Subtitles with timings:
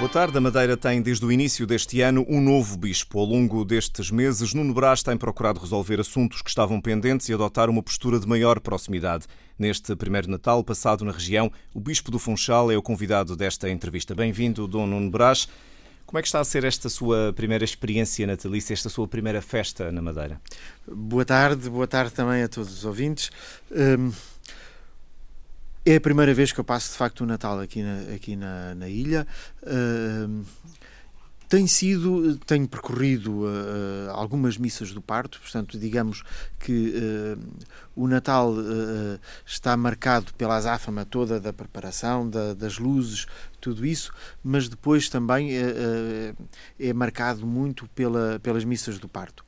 [0.00, 0.38] Boa tarde.
[0.38, 3.18] A Madeira tem, desde o início deste ano, um novo bispo.
[3.18, 7.68] Ao longo destes meses, Nuno Brás tem procurado resolver assuntos que estavam pendentes e adotar
[7.68, 9.26] uma postura de maior proximidade.
[9.58, 14.14] Neste primeiro Natal passado na região, o bispo do Funchal é o convidado desta entrevista.
[14.14, 15.46] Bem-vindo, Dom Nuno Brás.
[16.06, 19.92] Como é que está a ser esta sua primeira experiência natalícia, esta sua primeira festa
[19.92, 20.40] na Madeira?
[20.90, 23.30] Boa tarde, boa tarde também a todos os ouvintes.
[23.70, 24.10] Hum,
[25.84, 28.74] é a primeira vez que eu passo de facto o Natal aqui na, aqui na,
[28.74, 29.26] na ilha.
[29.62, 30.44] Uh,
[31.50, 36.22] tem sido, tenho percorrido uh, algumas missas do parto, portanto, digamos
[36.60, 37.62] que uh,
[37.96, 43.26] o Natal uh, está marcado pela azáfama toda da preparação, da, das luzes,
[43.60, 44.12] tudo isso,
[44.44, 45.50] mas depois também
[46.78, 49.44] é marcado muito pela, pelas missas do parto.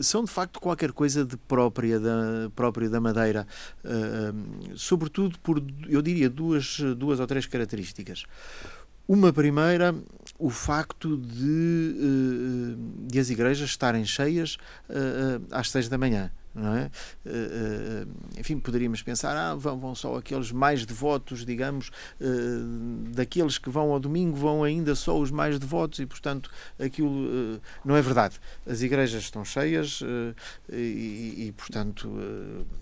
[0.00, 3.46] São de facto qualquer coisa de própria da, própria da Madeira,
[4.74, 8.24] sobretudo por, eu diria, duas, duas ou três características.
[9.06, 9.94] Uma primeira,
[10.38, 14.58] o facto de, de as igrejas estarem cheias
[15.50, 16.30] às seis da manhã.
[16.58, 16.90] Não é?
[18.36, 21.90] enfim, poderíamos pensar, ah, vão, vão só aqueles mais devotos, digamos,
[23.12, 27.96] daqueles que vão ao domingo, vão ainda só os mais devotos e, portanto, aquilo não
[27.96, 28.40] é verdade.
[28.66, 30.00] As igrejas estão cheias
[30.70, 32.10] e, e portanto,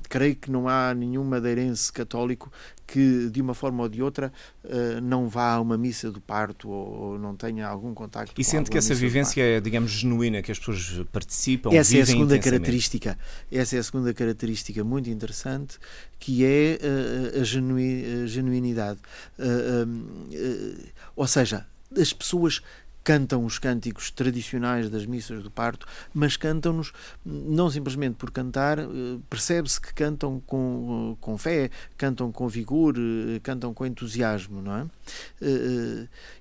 [0.08, 2.50] creio que não há nenhum madeirense católico
[2.86, 4.32] que de uma forma ou de outra
[4.64, 8.70] uh, não vá a uma missa do parto ou, não tenha algum contacto e sente
[8.70, 13.18] que essa vivência é digamos genuína que as pessoas participam essa é a segunda característica.
[13.50, 15.78] Essa é a segunda característica muito interessante
[16.18, 18.98] que é uh, a, genu a genuinidade.
[19.38, 20.76] Uh,
[21.14, 22.62] ou seja as pessoas
[23.06, 26.92] cantam os cânticos tradicionais das missas do parto, mas cantam-nos
[27.24, 28.84] não simplesmente por cantar, eh,
[29.30, 34.74] percebe-se que cantam com, eh, com fé, cantam com vigor, eh, cantam com entusiasmo, não
[34.74, 34.86] é?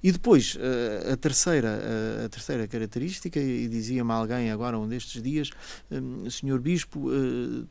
[0.01, 0.57] E depois,
[1.11, 1.79] a terceira,
[2.25, 5.51] a terceira característica, e dizia-me alguém agora um destes dias,
[6.31, 7.09] Senhor Bispo,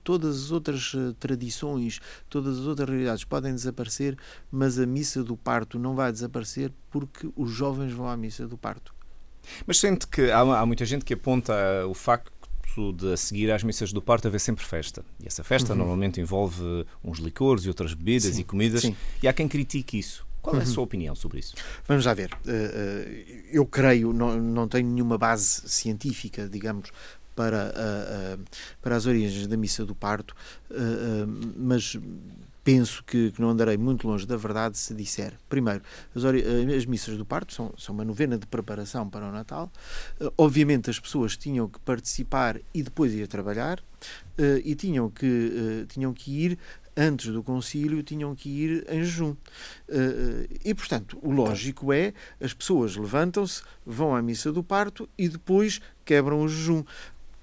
[0.04, 2.00] todas as outras tradições,
[2.30, 4.16] todas as outras realidades podem desaparecer,
[4.52, 8.56] mas a missa do parto não vai desaparecer porque os jovens vão à missa do
[8.56, 8.94] parto.
[9.66, 11.52] Mas sente que há, há muita gente que aponta
[11.88, 12.32] o facto
[12.92, 15.04] de a seguir às missas do parto haver sempre festa.
[15.20, 15.78] E essa festa uhum.
[15.78, 18.82] normalmente envolve uns licores e outras bebidas sim, e comidas.
[18.82, 18.94] Sim.
[19.20, 20.24] E há quem critique isso.
[20.40, 20.66] Qual é a uhum.
[20.66, 21.56] sua opinião sobre isso?
[21.84, 22.30] Vamos lá ver.
[22.46, 26.92] Eh, eh, eu creio, não, não tenho nenhuma base científica, digamos,
[27.34, 28.38] para, eh,
[28.80, 30.32] para as origens da missa do parto,
[31.56, 31.98] mas
[32.64, 35.34] penso que, que, não andarei muito longe da verdade se disser.
[35.48, 35.82] Primeiro,
[36.14, 39.70] as, eh, as, missas do parto são, são uma novena de preparação para o Natal.
[40.18, 45.26] Uh, obviamente, as pessoas tinham que participar e depois ir trabalhar, uh, e tinham que,
[45.26, 46.58] uh, tinham que ir
[46.96, 49.34] antes do concílio tinham que ir em jejum.
[50.64, 55.80] E, portanto, o lógico é as pessoas levantam-se, vão à missa do parto e depois
[56.04, 56.84] quebram o jejum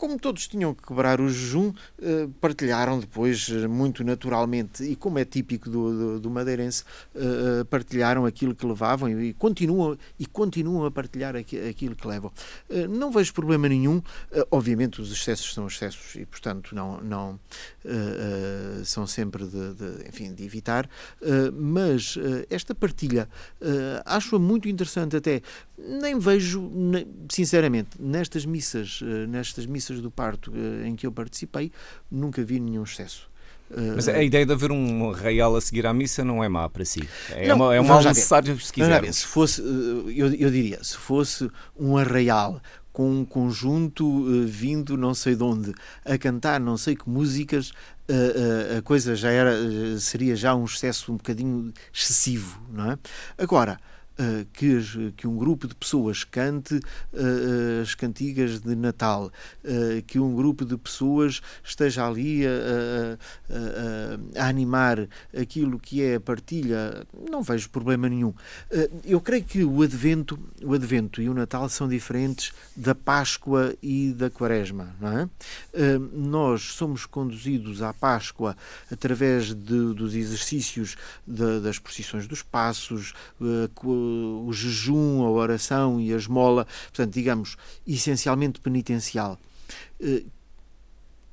[0.01, 5.19] como todos tinham que quebrar o jejum, eh, partilharam depois eh, muito naturalmente, e como
[5.19, 10.85] é típico do, do, do madeirense, eh, partilharam aquilo que levavam e continuam, e continuam
[10.87, 12.31] a partilhar aquilo que levam.
[12.89, 14.01] Não vejo problema nenhum,
[14.49, 17.39] obviamente os excessos são excessos e, portanto, não, não
[18.83, 20.89] são sempre de, de enfim, de evitar,
[21.53, 22.17] mas
[22.49, 23.29] esta partilha
[24.05, 25.41] acho-a muito interessante até,
[25.87, 26.71] nem vejo,
[27.29, 31.71] sinceramente, nestas missas, nestas missas do parto eh, em que eu participei,
[32.09, 33.29] nunca vi nenhum excesso.
[33.75, 36.67] Eh, Mas a ideia de haver um arraial a seguir à missa não é má
[36.69, 37.07] para si.
[37.29, 39.13] É, não, uma, é um mal necessário se quiser.
[39.13, 42.61] Se fosse, eh, eu, eu diria, se fosse um arraial
[42.91, 47.69] com um conjunto uh, vindo não sei de onde a cantar não sei que músicas,
[47.69, 49.53] uh, uh, a coisa já era,
[49.97, 52.99] seria já um excesso um bocadinho excessivo, não é?
[53.37, 53.79] Agora,
[54.21, 59.31] uh, que, que, um grupo de pessoas cante uh, as cantigas de Natal,
[60.07, 62.49] que um grupo de pessoas esteja ali a,
[63.49, 68.33] a, a, animar aquilo que é a partilha, não vejo problema nenhum.
[69.05, 74.13] eu creio que o Advento, o Advento e o Natal são diferentes da Páscoa e
[74.13, 75.29] da Quaresma, não é?
[76.13, 78.55] nós somos conduzidos à Páscoa
[78.91, 80.95] através de, dos exercícios
[81.25, 83.13] de, das procissões dos passos,
[84.11, 89.39] o jejum, a oração e a esmola, portanto, digamos, essencialmente penitencial.
[89.99, 90.23] Eh,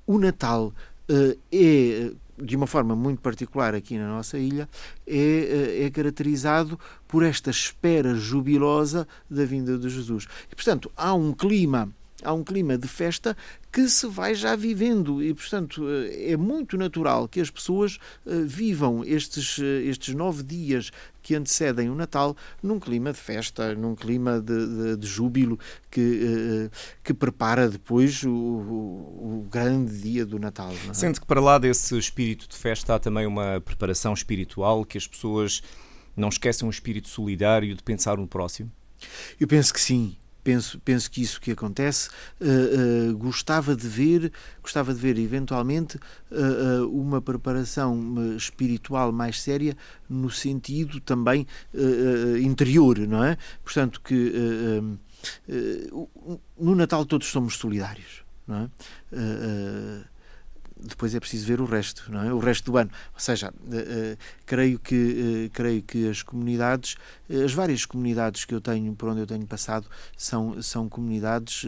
[0.07, 0.73] o Natal
[1.09, 4.69] eh, é de uma forma muito particular aqui na nossa ilha,
[5.07, 10.27] é, eh, é, caracterizado por esta espera jubilosa da vinda de Jesus.
[10.51, 11.93] E, portanto, há um clima
[12.23, 13.37] há um clima de festa
[13.71, 19.59] que se vai já vivendo e, portanto, é muito natural que as pessoas vivam estes,
[19.59, 20.91] estes nove dias
[21.23, 25.59] que antecedem o Natal num clima de festa, num clima de, de, de júbilo
[25.91, 26.71] que,
[27.05, 30.73] que prepara depois o, o, o grande dia do Natal.
[30.89, 30.95] É?
[30.95, 35.07] Sente que para lá desse espírito de festa há também uma preparação espiritual que as
[35.07, 35.63] pessoas
[36.17, 38.73] não esquecem um espírito solidário de pensar no próximo?
[39.39, 40.17] Eu penso que sim
[40.49, 42.09] penso, penso que isso que acontece.
[42.41, 45.99] Uh, uh, gostava de ver, gostava de ver eventualmente
[46.31, 49.77] uh, uma preparação espiritual mais séria
[50.09, 51.47] no sentido também
[52.43, 53.37] interior, não é?
[53.63, 54.33] Portanto que
[56.59, 58.71] no Natal todos somos solidários, não
[59.13, 60.05] é?
[60.81, 62.33] Depois é preciso ver o resto, não é?
[62.33, 62.91] O resto do ano.
[63.15, 64.95] Ou seja, uh, uh, creio que
[65.47, 66.97] uh, creio que as comunidades,
[67.45, 69.87] as várias comunidades que eu tenho por onde eu tenho passado
[70.17, 71.65] são são comunidades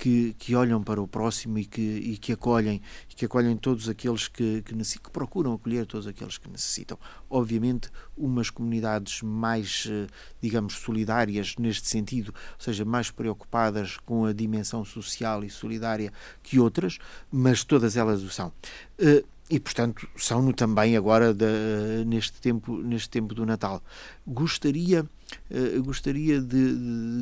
[0.00, 2.80] que, que olham para o próximo e que, e que acolhem
[3.10, 6.98] e que acolhem todos aqueles que, que, que, procuram acolher todos aqueles que necessitam.
[7.28, 10.06] Obviamente, umas comunidades mais, eh,
[10.40, 16.10] digamos, solidárias neste sentido, ou seja, mais preocupadas com a dimensão social e solidária
[16.42, 16.98] que outras,
[17.30, 18.50] mas todas elas o são.
[18.98, 21.34] Uh, e portanto são-no também agora
[22.06, 23.82] neste tempo neste tempo do Natal.
[24.24, 26.74] Gostaria uh, gostaria de,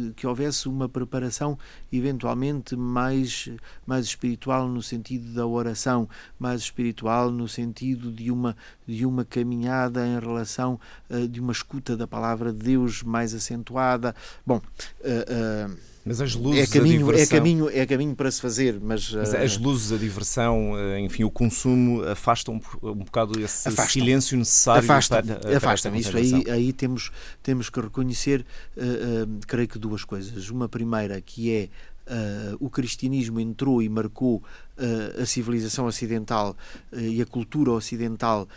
[0.09, 1.59] de, que houvesse uma preparação
[1.91, 3.49] eventualmente mais
[3.87, 6.07] mais espiritual no sentido da oração
[6.39, 8.55] mais espiritual no sentido de uma
[8.87, 10.79] de uma caminhada em relação
[11.09, 14.15] uh, de uma escuta da palavra de Deus mais acentuada.
[14.47, 15.77] Bom uh,
[16.09, 17.23] mas as luzes, é caminho, a diversão...
[17.23, 21.01] é caminho, é caminho para se fazer, mas, mas as eh, luzes, a diversão, eh,
[21.01, 23.87] enfim, o consumo afastam um, bocado esse afastam.
[23.87, 24.81] silêncio necessário.
[24.81, 25.95] Afastam, para, afastam.
[25.95, 27.11] Isso aí, aí temos
[27.43, 28.47] temos que reconhecer,
[28.77, 30.49] uh, uh, creio que duas coisas.
[30.49, 31.69] Uma primeira que é
[32.09, 36.57] Uh, o cristianismo entrou e marcou uh, a civilização ocidental
[36.91, 38.49] uh, e a cultura ocidental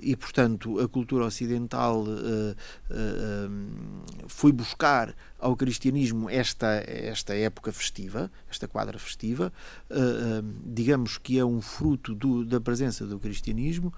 [0.00, 2.04] e portanto a cultura ocidental
[4.28, 9.52] foi buscar ao cristianismo esta esta época festiva esta quadra festiva
[10.64, 13.92] digamos que é um fruto do, da presença do cristianismo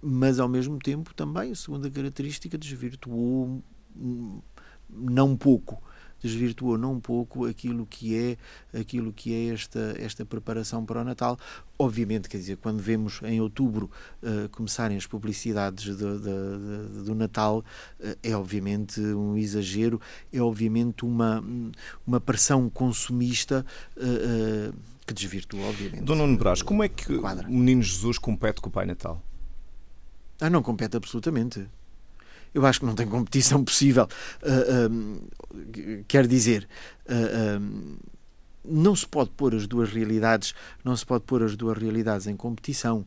[0.00, 3.62] mas ao mesmo tempo também a segunda característica desvirtuou
[3.96, 4.40] hum,
[4.88, 5.82] não pouco
[6.22, 11.04] desvirtuou não um pouco aquilo que é aquilo que é esta esta preparação para o
[11.04, 11.38] Natal.
[11.78, 13.90] Obviamente, quer dizer, quando vemos em outubro
[14.22, 17.64] uh, começarem as publicidades do, do, do Natal,
[18.00, 20.00] uh, é obviamente um exagero,
[20.32, 21.42] é obviamente uma
[22.06, 23.64] uma pressão consumista
[23.96, 24.74] uh,
[25.06, 26.02] que desvirtua, obviamente.
[26.02, 29.22] Dona Nuno Brás, como é que o Menino Jesus compete com o Pai Natal?
[30.40, 31.68] Ah, não compete absolutamente
[32.54, 34.08] eu acho que não tem competição possível.
[34.42, 36.68] Uh, uh, quer dizer,
[37.06, 37.98] uh,
[38.64, 40.54] não se pode pôr as duas realidades,
[40.84, 43.06] não se pode pôr as duas realidades em competição.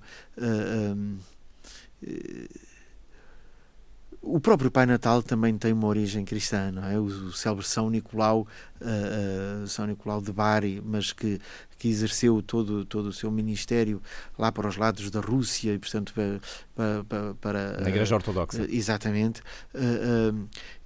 [4.26, 6.98] O próprio Pai Natal também tem uma origem cristã, não é?
[6.98, 8.48] O célebre São Nicolau,
[8.80, 11.42] uh, uh, São Nicolau de Bari, mas que,
[11.84, 14.02] que exerceu todo, todo o seu ministério
[14.40, 17.04] lá para os lados da Rússia e, portanto, para.
[17.04, 18.62] para, para Na Igreja Ortodoxa.
[18.62, 19.42] Uh, exatamente.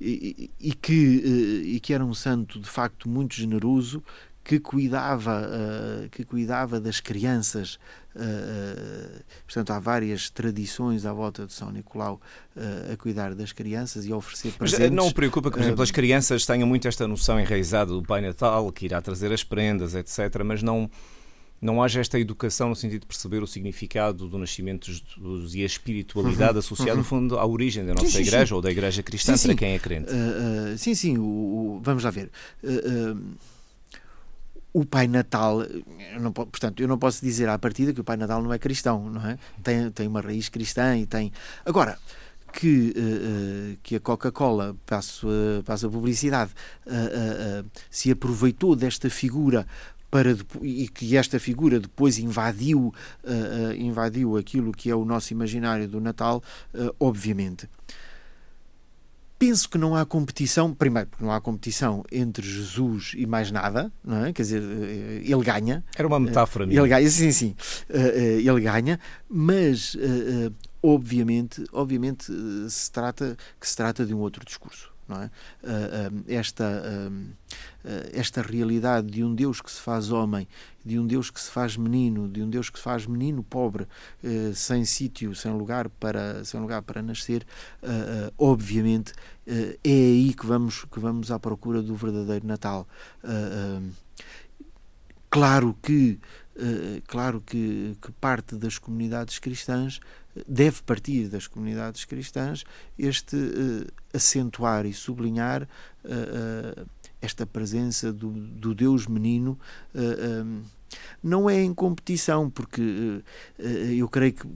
[0.01, 4.03] E, e, que, e que era um santo, de facto, muito generoso,
[4.47, 7.77] que cuidava, uh, que cuidava das crianças.
[8.15, 12.21] Uh, portanto, há várias tradições à volta de São Nicolau
[12.91, 14.89] a cuidar das crianças e a oferecer presentes.
[14.89, 18.21] Mas não preocupa que, por exemplo, as crianças tenham muito esta noção enraizada do Pai
[18.21, 20.89] Natal, que irá trazer as prendas, etc., mas não
[21.61, 25.65] não haja esta educação no sentido de perceber o significado do nascimento dos, e a
[25.65, 26.97] espiritualidade uhum, associada, uhum.
[26.97, 28.53] no fundo, à origem da nossa sim, igreja sim.
[28.53, 30.11] ou da igreja cristã, sim, para quem é crente.
[30.11, 32.29] Uh, uh, sim, sim, o, o, vamos lá ver.
[32.63, 33.19] Uh,
[34.73, 38.17] o Pai Natal, eu não, portanto, eu não posso dizer à partida que o Pai
[38.17, 39.37] Natal não é cristão, não é?
[39.63, 41.31] Tem, tem uma raiz cristã e tem.
[41.65, 41.97] Agora,
[42.57, 46.51] que, uh, que a Coca-Cola, passo, uh, passo a publicidade,
[46.85, 49.65] uh, se aproveitou desta figura
[50.09, 52.93] para e que esta figura depois invadiu,
[53.77, 56.41] invadiu aquilo que é o nosso imaginário do Natal,
[56.97, 57.67] obviamente.
[59.39, 63.91] Penso que não há competição, primeiro, porque não há competição entre Jesus e mais nada,
[64.03, 64.33] não é?
[64.33, 65.83] Quer dizer, eh, ele ganha.
[65.95, 67.55] Era uma metáfora, não Ele ganha, sim, sim.
[67.87, 69.95] Eh, eh, ele ganha, mas
[70.81, 72.31] obviamente, obviamente
[72.69, 74.96] se trata que se trata de um outro discurso.
[75.07, 75.31] Não é?
[76.27, 76.83] esta,
[78.11, 80.47] esta realidade de um Deus que se faz homem,
[80.85, 83.87] de um Deus que se faz menino, de um Deus que se faz menino pobre,
[84.53, 87.45] sem sítio, sem lugar para, sem lugar para nascer,
[88.37, 89.13] obviamente
[89.47, 92.87] é aí que vamos, que vamos à procura do verdadeiro Natal.
[95.29, 96.19] Claro que
[97.05, 99.99] claro que, que, parte das comunidades cristãs
[100.47, 102.63] deve partir das comunidades cristãs
[102.97, 106.87] este uh, acentuar e sublinhar uh,
[107.21, 109.57] esta presença do, do Deus menino
[109.95, 110.61] um,
[111.21, 113.23] não é em competição porque
[113.57, 114.47] eu creio que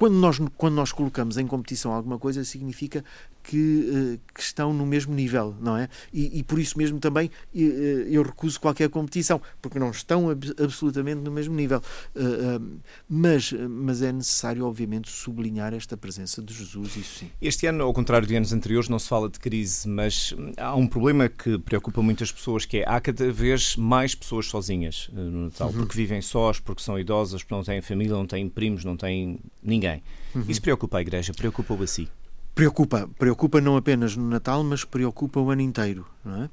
[0.00, 3.04] quando nós, quando nós colocamos em competição alguma coisa, significa
[3.50, 5.88] que, eh, que, estão no mesmo nível, não é?
[6.12, 10.54] E, e, por isso mesmo também eh, eu recuso qualquer competição, porque não estão ab
[10.62, 11.82] absolutamente no mesmo nível.
[12.14, 12.60] Eh,
[13.08, 17.30] mas, mas é necessário, obviamente, sublinhar esta presença de Jesus, isso sim.
[17.42, 20.86] Este ano, ao contrário de anos anteriores, não se fala de crise, mas há um
[20.86, 25.70] problema que preocupa muitas pessoas, que é há cada vez mais pessoas sozinhas no Natal,
[25.70, 25.78] uhum.
[25.78, 29.40] porque vivem sós, porque são idosas, porque não têm família, não têm primos, não têm
[29.60, 30.04] ninguém.
[30.36, 30.44] Uhum.
[30.48, 32.08] Isso preocupa a Igreja, preocupa-o a si?
[32.54, 36.06] Preocupa, preocupa não apenas no Natal, mas preocupa o ano inteiro.
[36.24, 36.50] Não é?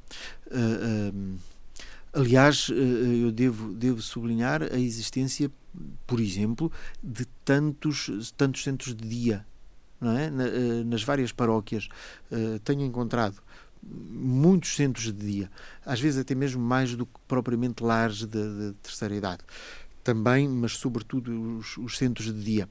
[0.48, 1.36] Uh,
[2.14, 5.52] aliás, uh, eu devo, devo sublinhar a existência,
[6.06, 6.72] por exemplo,
[7.04, 9.46] de tantos, tantos centros de dia
[10.00, 10.30] não é?
[10.30, 10.46] Na,
[10.86, 11.90] nas várias paróquias.
[12.64, 13.42] tenho encontrado
[13.84, 15.52] muitos centros de dia,
[15.86, 19.44] às vezes até mesmo mais do que propriamente lares de, de terceira idade.
[20.08, 22.70] Também, mas sobretudo os, os centros de dia.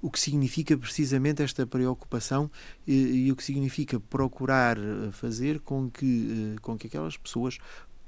[0.00, 2.50] O que significa precisamente esta preocupação
[2.86, 7.58] e, e, o que significa procurar eh, fazer com que, eh, com que aquelas pessoas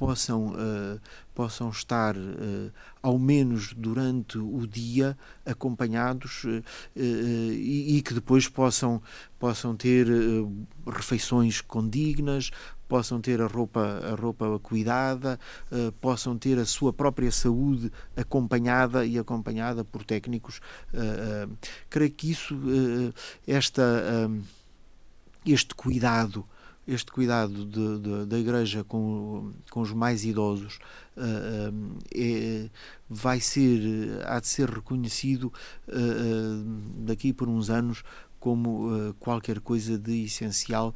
[0.01, 1.01] possam, uh,
[1.35, 5.15] possam estar, uh, ao menos durante o dia,
[5.45, 6.63] acompanhados uh,
[6.97, 9.03] e, e, que depois possam,
[9.39, 10.07] possam ter
[10.87, 12.51] refeições condignas,
[12.89, 15.39] possam ter a roupa, a roupa cuidada,
[15.71, 20.63] uh, possam ter a sua própria saúde acompanhada e acompanhada por técnicos.
[20.95, 21.59] Uh, uh,
[21.91, 22.57] creio que isso,
[23.47, 23.83] esta,
[25.45, 26.47] este cuidado
[26.93, 30.79] este cuidado de, de, da Igreja com, com os mais idosos
[31.17, 32.69] uh, uh, é,
[33.09, 33.81] vai ser,
[34.27, 35.53] há de ser reconhecido
[35.89, 38.03] uh, daqui por uns anos
[38.39, 40.95] como qualquer coisa de essencial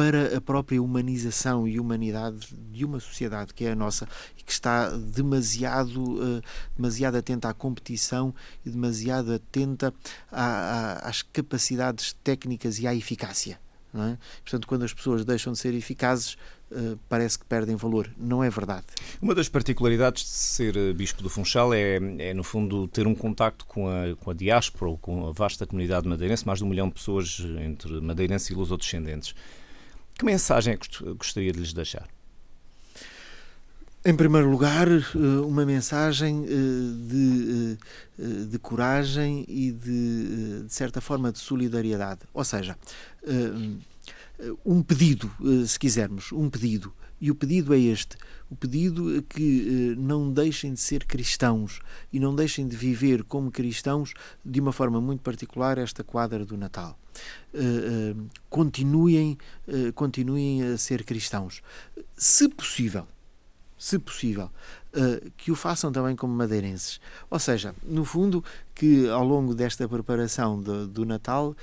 [0.00, 4.50] para a própria humanização e humanidade de uma sociedade que é a nossa e que
[4.50, 6.42] está demasiado, uh,
[6.74, 9.92] demasiado atenta à competição e demasiado atenta
[10.32, 13.60] à, à, às capacidades técnicas e à eficácia.
[13.92, 14.16] É?
[14.44, 16.34] Portanto, quando as pessoas deixam de ser eficazes,
[16.70, 18.08] uh, parece que perdem valor.
[18.16, 18.86] Não é verdade.
[19.20, 23.14] Uma das particularidades de ser eh, Bispo do Funchal é, é no fundo, ter um
[23.14, 26.68] contacto com a, com a diáspora ou com a vasta comunidade madeirense, mais de um
[26.68, 29.34] milhão de pessoas entre madeirenses e lusodescendentes.
[30.16, 32.06] Que mensagem é que gostaria de lhes deixar?
[34.02, 36.48] Em primeiro lugar, eh, uma mensagem eh,
[37.06, 37.78] de,
[38.18, 42.20] eh, de coragem e de, de, certa forma, de solidariedade.
[42.32, 42.78] Ou seja,
[44.64, 45.30] um pedido,
[45.66, 46.90] se quisermos, um pedido.
[47.20, 48.16] E o pedido é este:
[48.48, 51.80] o pedido é que não deixem de ser cristãos
[52.10, 56.56] e não deixem de viver como cristãos de uma forma muito particular esta quadra do
[56.56, 56.98] Natal.
[58.48, 59.36] Continuem,
[59.94, 61.60] continuem a ser cristãos.
[62.16, 63.06] Se possível,
[63.80, 64.50] se possível,
[65.38, 67.00] que o façam também como madeirenses.
[67.30, 68.44] Ou seja, no fundo,
[68.74, 71.56] que ao longo desta preparação de, do Natal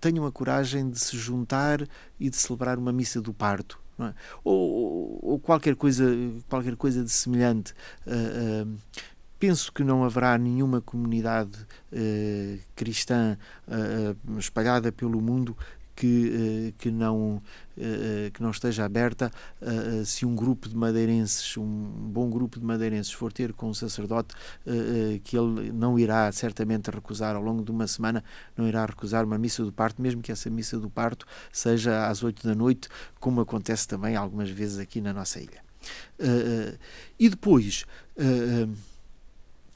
[0.00, 1.88] tenham a coragem de se juntar
[2.20, 3.80] e de celebrar uma missa do parto.
[3.98, 4.14] É?
[4.42, 6.04] Ou, ou, qualquer coisa
[6.48, 7.74] qualquer coisa de semelhante
[8.06, 8.78] uh, uh,
[9.38, 11.58] penso que não haverá nenhuma comunidade
[11.92, 13.36] uh, cristã
[14.38, 15.56] espalhada pelo mundo
[15.94, 17.42] que, uh, que, não,
[18.32, 19.30] que não esteja aberta
[20.04, 24.34] se um grupo de madeirenses, um bom grupo de madeirenses for ter com um sacerdote
[25.24, 28.22] que ele não irá certamente recusar ao longo de uma semana,
[28.56, 32.22] não irá recusar uma missa do parto, mesmo que essa missa do parto seja às
[32.22, 35.62] oito da noite, como acontece também algumas vezes aqui na nossa ilha.
[37.18, 37.86] e depois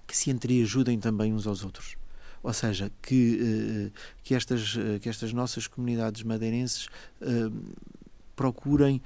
[0.06, 1.96] que se entreajudem também uns aos outros.
[2.42, 6.88] Ou seja, que, eh, que, estas, eh, que estas nossas comunidades madeirenses
[7.20, 7.50] eh,
[8.34, 9.00] procurem,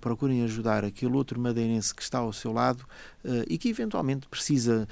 [0.00, 2.86] procurem ajudar aquele outro madeirense que está ao seu lado
[3.48, 4.86] e que eventualmente precisa,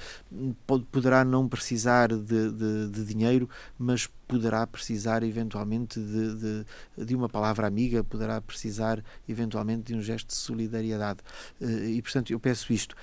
[0.91, 7.29] poderá não precisar de, de, de dinheiro, mas poderá precisar eventualmente de, de, de, uma
[7.29, 11.19] palavra amiga, poderá precisar eventualmente de um gesto de solidariedade.
[11.61, 12.93] e portanto eu peço isto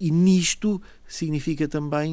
[0.00, 2.10] e nisto significa também,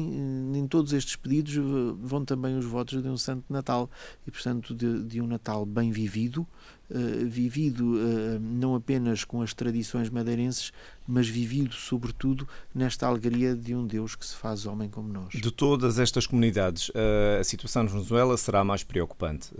[0.54, 1.54] em todos estes pedidos,
[2.00, 3.90] vão também os votos de um Santo Natal
[4.26, 6.46] e, portanto, de, de um Natal bem vivido,
[6.90, 10.70] uh, vivido uh, não apenas com as tradições madeirenses,
[11.06, 15.32] mas vivido, sobretudo, nesta alegria de um Deus que se faz homem como nós.
[15.32, 19.50] De todas estas comunidades, uh, a situação na Venezuela será mais preocupante.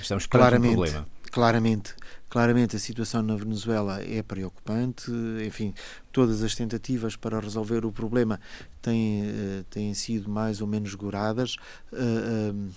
[0.00, 0.72] estamos perante Claramente.
[0.72, 1.06] um problema.
[1.34, 1.96] Claramente,
[2.30, 5.10] claramente a situação na Venezuela é preocupante.
[5.44, 5.74] Enfim,
[6.12, 8.38] todas as tentativas para resolver o problema
[8.80, 11.56] têm, uh, têm sido mais ou menos goradas,
[11.92, 12.72] uh, uh,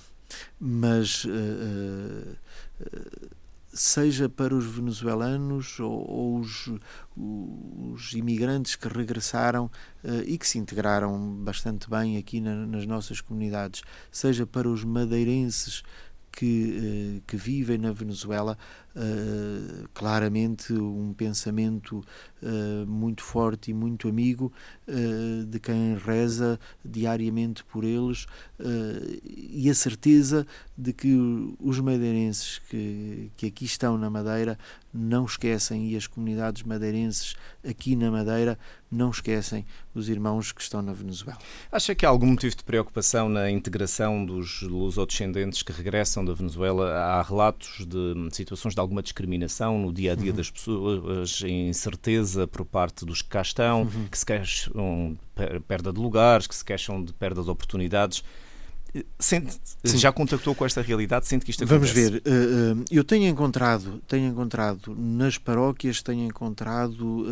[0.60, 1.24] mas
[3.72, 6.68] seja para os venezuelanos ou, ou os,
[7.16, 9.70] os, imigrantes que regressaram
[10.26, 15.84] e que se integraram bastante bem aqui na, nas nossas comunidades, seja para os madeirenses
[16.38, 18.56] que, que vivem na Venezuela,
[18.96, 22.04] uh, claramente um pensamento
[22.42, 24.52] uh, muito forte e muito amigo
[24.88, 28.26] uh, de quem reza diariamente por eles
[29.24, 30.46] e a certeza
[30.78, 31.16] de que
[31.60, 34.58] os madeirenses que, que aqui estão na Madeira
[34.94, 38.58] não esquecem e as comunidades madeirenses aqui na Madeira
[38.92, 41.38] não esquecem os irmãos que estão na Venezuela.
[41.72, 46.94] Acha que há algum motivo de preocupação na integração dos lusodescendentes que regressam da Venezuela?
[46.94, 50.38] Há relatos de situações de alguma discriminação no dia a dia uhum.
[50.38, 54.08] das pessoas, incerteza por parte dos que cá estão, uhum.
[54.10, 58.24] que se queixam de perda de lugares, que se queixam de perda de oportunidades.
[59.20, 61.28] Sente, já contactou com esta realidade?
[61.28, 61.94] Sente que isto acontece?
[61.94, 62.22] Vamos ver.
[62.26, 67.26] Eh, eh, eu tenho encontrado, tenho encontrado nas paróquias, tenho encontrado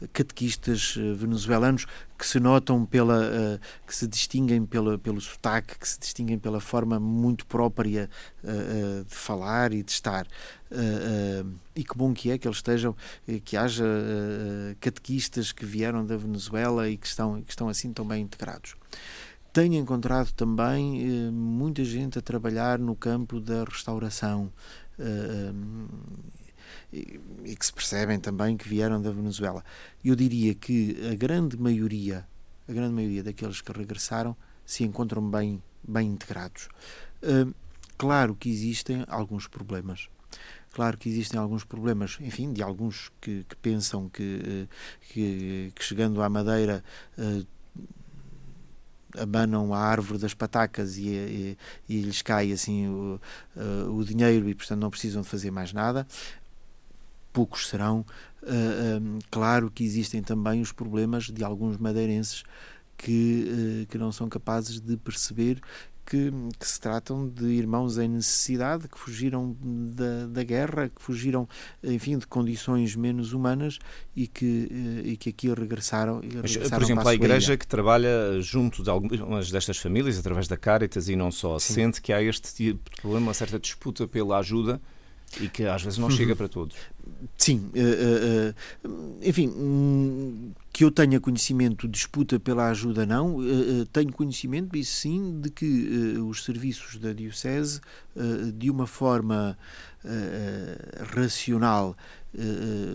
[0.00, 5.98] eh, catequistas venezuelanos que se notam pela, que se distinguem pela, pelo sotaque, que se
[6.00, 8.08] distinguem pela forma muito própria
[8.42, 10.26] de falar e de estar.
[11.74, 12.96] E que bom que é que eles estejam,
[13.44, 13.84] que haja
[14.80, 18.74] catequistas que vieram da Venezuela e que estão, que estão assim tão bem integrados.
[19.58, 24.52] Tenho encontrado também eh, muita gente a trabalhar no campo da restauração
[24.96, 25.52] eh,
[26.92, 29.64] e, e, que se percebem também que vieram da Venezuela.
[30.04, 32.24] Eu diria que a grande maioria,
[32.68, 36.68] a grande maioria daqueles que regressaram se encontram bem, bem integrados.
[37.20, 37.48] Eh,
[37.96, 40.08] claro que existem alguns problemas.
[40.70, 44.68] Claro que existem alguns problemas, enfim, de alguns que, que pensam que,
[45.10, 46.84] que, que, chegando à Madeira
[49.16, 53.20] abanam a árvore das patacas e, e, e lhes cai assim o,
[53.56, 56.06] uh, o dinheiro e portanto não precisam de fazer mais nada.
[57.32, 58.00] Poucos serão.
[58.42, 62.42] Uh, eh, um, claro que existem também os problemas de alguns madeirenses
[62.96, 65.60] que, que não são capazes de perceber
[66.08, 71.46] que, que, se tratam de irmãos em necessidade, que fugiram da, da guerra, que fugiram,
[71.84, 73.78] enfim, de condições menos humanas
[74.16, 76.22] e que, eh, e que aqui regressaram.
[76.22, 80.48] Mas, regressaram por exemplo, a, a Igreja que trabalha junto de algumas destas famílias, através
[80.48, 81.74] da Caritas e não só, Sim.
[81.74, 84.80] sente que há este tipo de problema, uma certa disputa pela ajuda
[85.40, 86.36] e que às vezes não chega uhum.
[86.36, 86.76] para todos.
[87.36, 94.12] Sim, uh, uh, enfim, um, que eu tenha conhecimento, disputa pela ajuda não, uh, tenho
[94.12, 97.80] conhecimento, isso sim, de que os serviços da Diocese,
[98.54, 99.56] de uma forma
[101.14, 101.96] racional,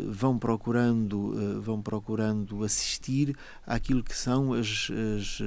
[0.10, 5.40] vão procurando vão procurando assistir àquilo que são as, as,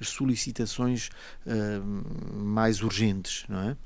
[0.00, 1.10] as solicitações
[2.34, 3.76] mais urgentes, não é?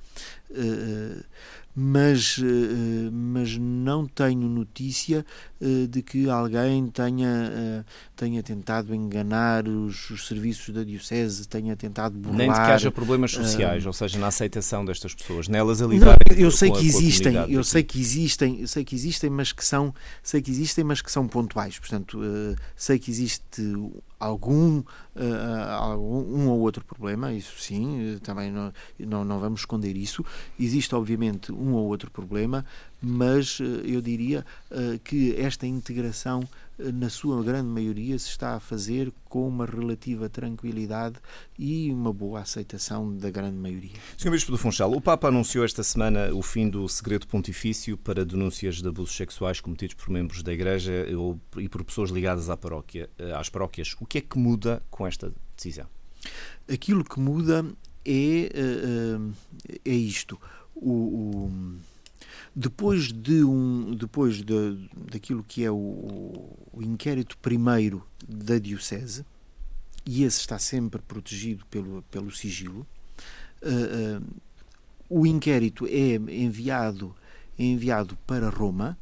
[1.75, 5.25] Mas, eh, mas não tenho notícia
[5.61, 7.85] eh, de que alguém tenha, eh,
[8.17, 12.39] tenha tentado enganar os, os serviços da Diocese, tenha tentado burlar.
[12.39, 15.87] Nem de que haja problemas sociais, uh, ou seja, na aceitação destas pessoas, nelas a
[15.87, 16.17] lidar.
[16.37, 19.95] Eu sei que existem, eu sei que existem, eu sei que existem, mas que são,
[20.23, 21.79] sei que existem, mas que são pontuais.
[21.79, 22.21] Portanto,
[22.75, 23.63] sei que existe
[24.19, 24.83] algum,
[25.77, 30.25] algum um ou outro problema, isso sim, também não, não, não vamos esconder isso.
[30.59, 32.65] Existe, obviamente, um ou outro problema,
[33.03, 34.45] mas eu diria
[35.05, 36.43] que esta integração
[36.93, 41.17] na sua grande maioria, se está a fazer com uma relativa tranquilidade
[41.59, 43.93] e uma boa aceitação da grande maioria.
[44.17, 44.31] Sr.
[44.31, 48.83] Bispo do Funchal, o Papa anunciou esta semana o fim do segredo pontifício para denúncias
[48.83, 51.07] de abusos sexuais cometidos por membros da Igreja
[51.57, 53.95] e por pessoas ligadas à paróquia, eh, às paróquias.
[54.01, 55.87] O que é que muda com esta decisão?
[56.71, 57.65] Aquilo que muda
[58.05, 60.39] é, eh, eh, é isto.
[60.75, 61.81] o, o
[62.55, 69.25] depois de um, depois de, daquilo que é o, o inquérito primeiro da diocese,
[70.05, 72.87] e esse está sempre protegido pelo, pelo sigilo,
[73.63, 74.27] uh, uh,
[75.09, 77.15] o inquérito é enviado,
[77.59, 78.99] é enviado para Roma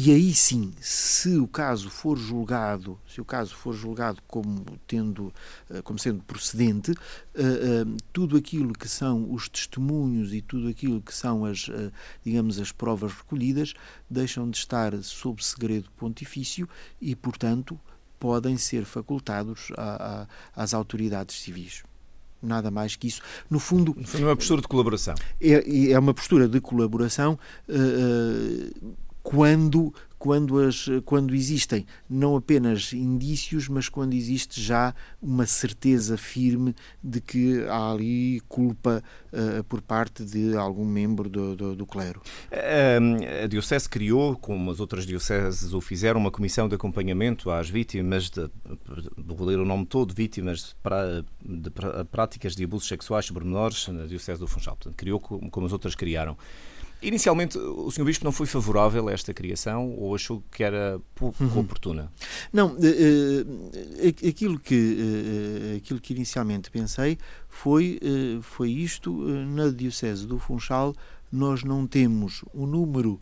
[0.00, 5.34] e aí sim, se o caso for julgado, se o caso for julgado como tendo,
[5.68, 11.12] uh, como sendo procedente, uh, tudo aquilo que são os testemunhos e tudo aquilo que
[11.12, 11.68] são as,
[12.24, 13.74] digamos, as provas recolhidas
[14.08, 16.68] deixam de estar sob segredo pontifício
[17.00, 17.76] e, portanto,
[18.20, 21.82] podem ser facultados a, a, às autoridades civis
[22.40, 23.20] nada mais que isso.
[23.50, 23.96] No fundo.
[24.14, 25.16] É uma postura de colaboração.
[25.40, 27.36] É, é uma postura de colaboração
[27.68, 28.96] uh,
[29.28, 36.74] quando quando, as, quando existem não apenas indícios, mas quando existe já uma certeza firme
[37.02, 42.20] de que há ali culpa uh, por parte de algum membro do, do, do clero.
[42.50, 48.28] A, Diocese criou, como as outras dioceses o fizeram, uma comissão de acompanhamento às vítimas,
[48.28, 48.50] de,
[49.16, 50.74] vou ler o nome todo, vítimas
[51.40, 51.70] de,
[52.10, 54.74] práticas de abusos sexuais sobre menores na Diocese do Funchal.
[54.74, 56.36] Portanto, criou como as outras criaram.
[57.00, 58.04] Inicialmente, o Sr.
[58.04, 61.60] Bispo não foi favorável a esta criação ou achou que era pouco uhum.
[61.60, 62.12] oportuna?
[62.52, 67.16] Não, uh, aquilo, que, uh, aquilo que inicialmente pensei
[67.48, 69.12] foi, uh, foi isto.
[69.12, 70.94] na Diocese do Funchal,
[71.30, 73.20] nós não temos um número,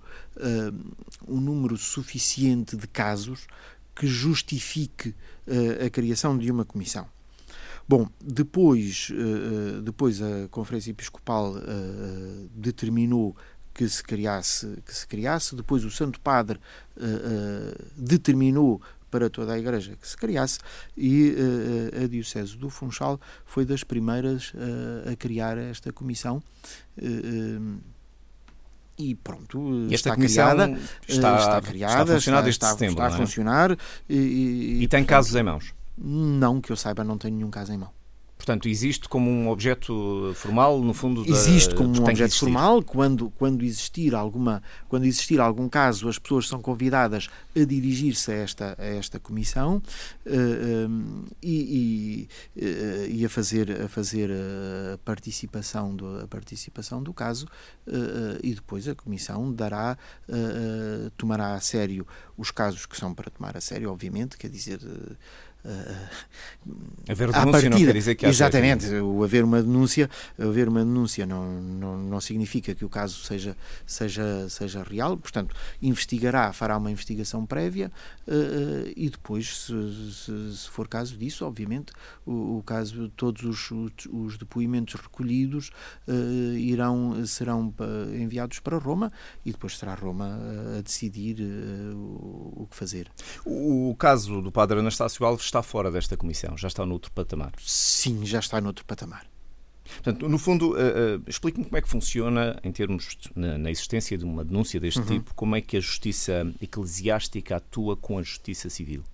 [1.27, 3.49] um número suficiente de casos
[3.97, 5.13] que justifique
[5.85, 7.09] a criação de uma comissão.
[7.89, 9.11] Bom, depois,
[9.83, 11.57] depois a Conferência Episcopal
[12.55, 13.37] determinou
[13.77, 15.55] que se criasse, que se criasse.
[15.55, 16.59] Depois o Santo Padre
[16.97, 20.59] uh, uh, determinou para toda a Igreja que se criasse
[20.97, 24.53] e uh, a Diocese do Funchal foi das primeiras
[25.13, 26.43] a criar esta comissão.
[28.99, 32.95] e pronto, esta está criada, está, está criada, está a funcionar desde está, setembro.
[32.95, 33.17] Está a é?
[33.17, 33.79] funcionar.
[34.09, 35.75] E, e, e tem portanto, casos em mãos?
[35.99, 37.96] Não, que eu saiba, não tenho nenhum caso em mão.
[38.47, 43.29] Portanto, existe como um objeto formal, no fundo, da, existe como um objeto formal quando
[43.31, 48.77] quando existir alguma quando existir algum caso, as pessoas são convidadas a dirigir-se a esta
[48.79, 49.83] a esta comissão uh,
[50.27, 56.29] eh, um, eh, e, e, uh, e, a fazer a fazer a participação do a
[56.29, 57.47] participação do caso
[57.89, 59.99] uh, e depois a comissão dará
[61.17, 62.07] tomará a sério
[62.37, 64.79] os casos que são para tomar a sério, obviamente, quer dizer
[67.09, 71.27] haver denúncia partida, não quer dizer que Exatamente, o haver uma denúncia, haver uma denúncia
[71.27, 76.91] não, não, não significa que o caso seja, seja, seja real, portanto, investigará, fará uma
[76.91, 77.91] investigação prévia
[78.27, 81.93] uh, e depois, se, se, se, for caso disso, obviamente,
[82.25, 85.71] o, o caso, todos os, os, os depoimentos recolhidos
[86.09, 87.73] uh, irão, serão
[88.15, 89.13] enviados para Roma
[89.45, 90.39] e depois será Roma
[90.79, 91.41] a decidir
[91.95, 93.11] o, o que fazer.
[93.45, 97.11] O, o caso do padre Anastácio Alves está está fora desta comissão, já está noutro
[97.13, 97.53] patamar.
[97.59, 99.27] Sim, já está noutro patamar.
[99.85, 104.19] Portanto, no fundo, uh, uh, explique-me como é que funciona, em termos na, na, existência
[104.19, 105.07] de uma denúncia deste uhum.
[105.07, 109.05] tipo, como é que a justiça eclesiástica atua com a justiça civil?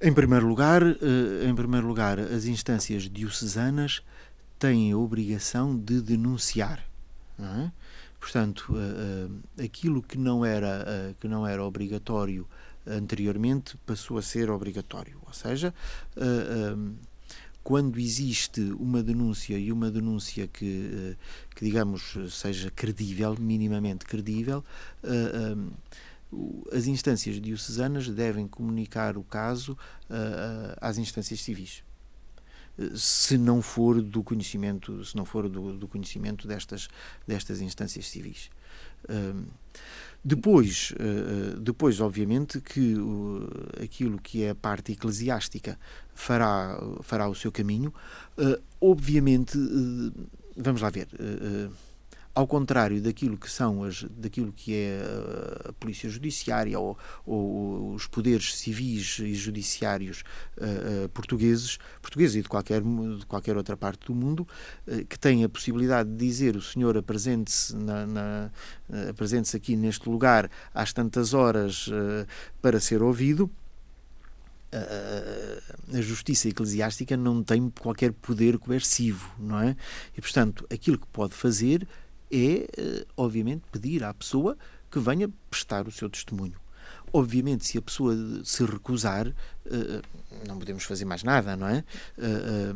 [0.00, 4.02] Em primeiro lugar, uh, em primeiro lugar, as instâncias diocesanas
[4.58, 6.82] têm a obrigação de denunciar.
[7.40, 7.70] É?
[8.18, 8.74] Portanto,
[9.62, 12.48] aquilo que não era que não era obrigatório
[12.88, 15.18] anteriormente passou a ser obrigatório.
[15.26, 15.74] Ou seja,
[16.16, 16.94] uh,
[17.62, 24.64] quando existe uma denúncia e uma denúncia que, uh, que digamos, seja credível, minimamente credível,
[26.72, 29.76] as instâncias diocesanas devem comunicar o caso
[30.78, 31.82] às instâncias civis
[32.94, 36.88] se não for do conhecimento se não for do, do conhecimento destas
[37.26, 38.50] destas instâncias civis
[40.24, 42.96] depois, eh, eh, depois obviamente, que
[43.82, 45.78] aquilo que é a parte eclesiástica
[46.14, 47.92] fará, fará o seu caminho.
[48.36, 49.56] Eh, obviamente,
[50.56, 51.08] vamos lá ver
[52.38, 55.00] ao contrário daquilo que são as, daquilo que é
[55.68, 56.96] a polícia judiciária ou,
[57.26, 60.22] ou os poderes civis e judiciários
[60.56, 64.46] uh, uh, portugueses, portugueses e de qualquer, de qualquer outra parte do mundo,
[64.86, 68.50] uh, que têm a possibilidade de dizer o senhor apresente-se na, na
[69.10, 71.90] apresente-se aqui neste lugar às tantas horas
[72.62, 73.50] para ser ouvido.
[74.72, 79.76] a justiça eclesiástica não tem qualquer poder coercivo, não é?
[80.16, 81.86] E, portanto, aquilo que pode fazer
[82.30, 84.56] é, eh, obviamente, pedir à pessoa
[84.90, 86.56] que venha prestar o seu testemunho.
[87.12, 88.14] Obviamente, se a pessoa
[88.44, 89.28] se recusar,
[89.66, 90.02] eh,
[90.46, 91.84] não podemos fazer mais nada, não é?
[92.18, 92.74] Eh,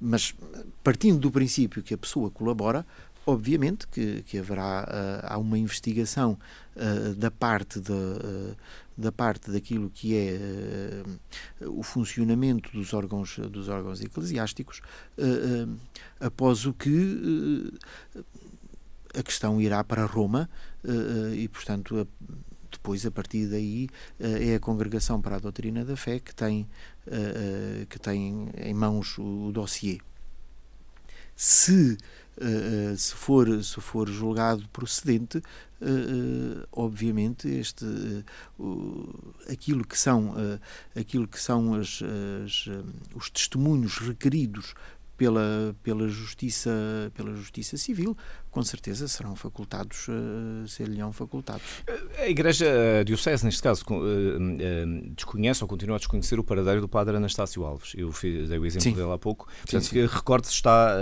[0.00, 0.34] mas
[0.82, 2.86] partindo do princípio que a pessoa colabora,
[3.26, 6.38] obviamente que, que haverá há uma investigação
[7.16, 7.92] da parte de,
[8.96, 10.38] da parte daquilo que é
[11.66, 14.80] o funcionamento dos órgãos dos órgãos eclesiásticos
[16.20, 17.72] após o que
[19.16, 20.48] a questão irá para Roma
[20.84, 22.06] eh, eh, e, portanto,
[22.70, 26.68] depois, a partir daí, é a Congregação para a Doutrina da Fé que tem,
[27.88, 29.98] que tem em mãos o dossiê.
[31.34, 31.96] Se
[32.98, 35.42] se, for, se for julgado procedente,
[36.70, 37.86] obviamente este,
[39.50, 40.34] aquilo que são,
[40.94, 42.02] aquilo que são as,
[42.44, 42.68] as,
[43.14, 44.74] os testemunhos requeridos
[45.16, 46.70] pela, pela, justiça,
[47.14, 48.16] pela justiça civil,
[48.56, 51.82] com certeza serão facultados, uh, ser-lhe-ão facultados.
[52.18, 52.66] A Igreja
[53.04, 53.84] Diocese, neste caso,
[55.14, 57.92] desconhece ou continua a desconhecer o paradeiro do padre Anastácio Alves.
[57.94, 58.94] Eu dei o exemplo sim.
[58.94, 59.46] dele há pouco.
[59.60, 60.94] Portanto, recorde-se, está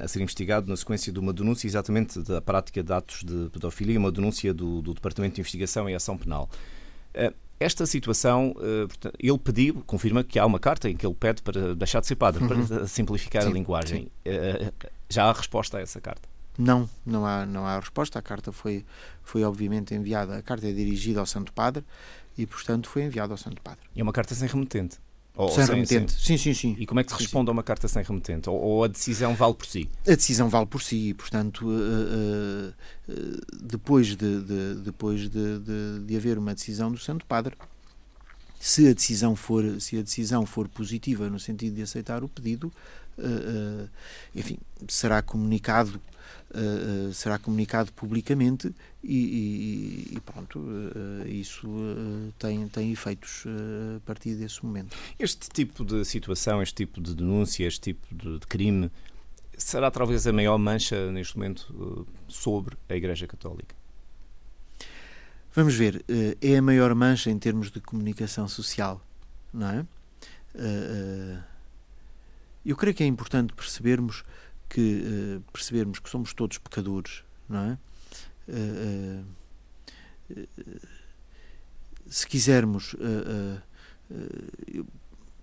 [0.00, 3.98] a ser investigado na sequência de uma denúncia exatamente da prática de atos de pedofilia,
[3.98, 6.48] uma denúncia do, do Departamento de Investigação e Ação Penal.
[7.58, 11.74] Esta situação, eh, ele pediu, confirma que há uma carta em que ele pede para
[11.74, 12.66] deixar de ser padre, uhum.
[12.66, 14.04] para simplificar sim, a linguagem.
[14.04, 14.10] Sim.
[14.24, 14.72] Eh,
[15.08, 16.28] já há resposta a essa carta?
[16.60, 18.18] Não, não há, não há resposta.
[18.18, 18.84] A carta foi,
[19.22, 20.36] foi obviamente enviada.
[20.36, 21.82] A carta é dirigida ao Santo Padre
[22.36, 23.80] e, portanto, foi enviada ao Santo Padre.
[23.96, 24.98] E é uma carta sem remetente?
[25.34, 26.76] Ou, sem, sem remetente, sim, sim, sim.
[26.78, 27.50] E como é que se sim, responde sim.
[27.50, 28.50] a uma carta sem remetente?
[28.50, 29.88] Ou, ou, a decisão vale por si?
[30.06, 32.74] A decisão vale por si e, portanto, uh,
[33.08, 37.56] uh, depois, de, de depois de, de, de, haver uma decisão do Santo Padre,
[38.58, 42.70] se a decisão for, se a decisão for positiva no sentido de aceitar o pedido,
[44.34, 46.00] enfim, será comunicado
[46.52, 53.44] Uh, será comunicado publicamente e, e, e pronto, uh, isso uh, tem, tem efeitos
[53.96, 54.96] a partir desse momento.
[55.16, 58.90] Este tipo de situação, este tipo de denúncia, este tipo de, de crime,
[59.56, 63.76] será talvez a maior mancha neste momento sobre a Igreja Católica?
[65.54, 66.04] Vamos ver,
[66.40, 69.00] é a maior mancha em termos de comunicação social,
[69.52, 69.86] não é?
[72.64, 74.24] Eu creio que é importante percebermos
[74.70, 77.78] que uh, percebermos que somos todos pecadores, não é?
[78.48, 79.24] Uh,
[82.08, 82.94] se quisermos,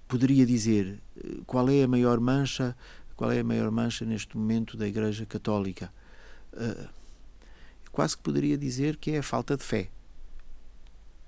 [0.07, 1.01] poderia dizer
[1.45, 2.75] qual é a maior mancha,
[3.17, 5.91] qual é a maior mancha neste momento da Igreja Católica.
[7.91, 9.89] quase que poderia dizer que é a falta de fé,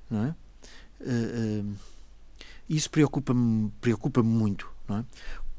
[0.09, 0.35] não é?
[2.69, 5.05] isso preocupa-me preocupa muito, não é?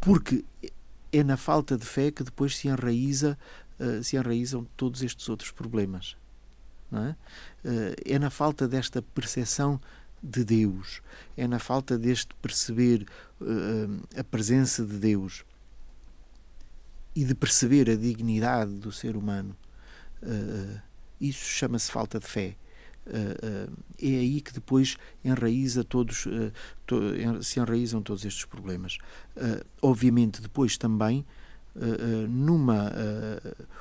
[0.01, 0.45] Porque
[1.13, 3.37] é na falta de fé que depois se enraiza
[3.81, 6.17] uh, se enraizam todos estes outros problemas.
[6.93, 7.11] É?
[7.69, 9.81] Uh, é na falta desta percepção
[10.23, 11.01] de Deus,
[11.37, 13.07] é na falta deste perceber
[13.41, 15.45] uh, a presença de Deus
[17.15, 19.57] e de perceber a dignidade do ser humano.
[21.21, 22.57] isso chama-se falta de fé.
[23.11, 26.27] Uh, uh, é aí que depois enraiza todos,
[26.87, 28.99] to, se enraizam todos estes problemas.
[29.83, 31.27] obviamente, depois também,
[32.29, 32.91] numa,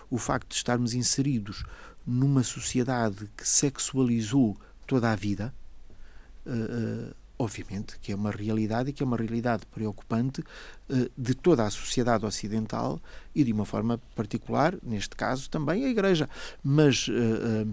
[0.10, 1.64] o facto de estarmos inseridos
[2.06, 5.54] numa sociedade que sexualizou toda a vida,
[7.40, 11.70] obviamente que é uma realidade e que é uma realidade preocupante uh, de toda a
[11.70, 13.02] sociedade ocidental
[13.34, 16.30] e de uma forma particular, neste caso também a Igreja.
[16.62, 17.66] Mas, uh,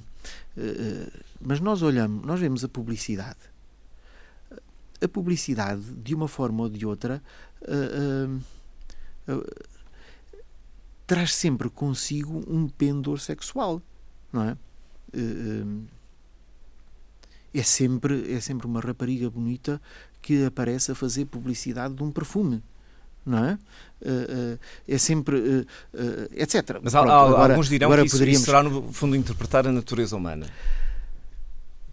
[0.56, 3.40] uh, mas nós olhamos, nós vemos a publicidade.
[5.02, 7.22] A publicidade, de uma forma ou de outra,
[11.06, 13.82] traz sempre consigo um pendor sexual,
[14.32, 14.56] não é?
[17.58, 19.80] É sempre, é sempre uma rapariga bonita
[20.20, 22.62] que aparece a fazer publicidade de um perfume.
[23.24, 23.58] Não é?
[24.00, 25.36] Uh, uh, é sempre.
[25.36, 25.66] Uh,
[26.32, 26.78] etc.
[26.80, 28.40] Mas há, Pronto, há, agora, alguns dirão que isso, poderíamos...
[28.40, 30.46] isso será, no fundo, interpretar a natureza humana.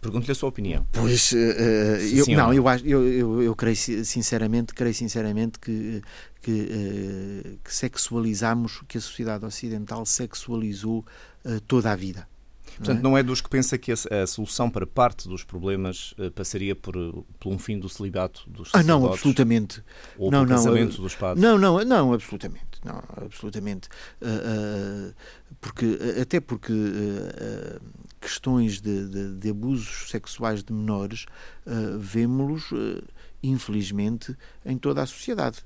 [0.03, 0.85] Pergunto-lhe a sua opinião.
[0.91, 6.01] Pois, uh, eu, sim, não, eu, acho, eu, eu, eu, creio sinceramente, creio sinceramente que,
[6.41, 11.05] que, uh, que sexualizamos, que a sociedade ocidental sexualizou
[11.45, 12.27] uh, toda a vida.
[12.77, 13.11] Portanto, não é?
[13.11, 16.75] não é dos que pensa que a, a, solução para parte dos problemas uh, passaria
[16.75, 16.93] por,
[17.39, 19.83] por um fim do celibato dos Ah, não, absolutamente.
[20.17, 21.43] Ou não, não, casamento uh, dos padres?
[21.43, 22.79] Não, não, não, absolutamente.
[22.83, 23.87] Não, absolutamente.
[24.21, 25.13] Uh,
[25.61, 26.73] porque, até porque
[28.19, 31.25] questões de, de, de, abusos sexuais de menores
[31.99, 32.69] vemos-los,
[33.41, 35.63] infelizmente, em toda a sociedade.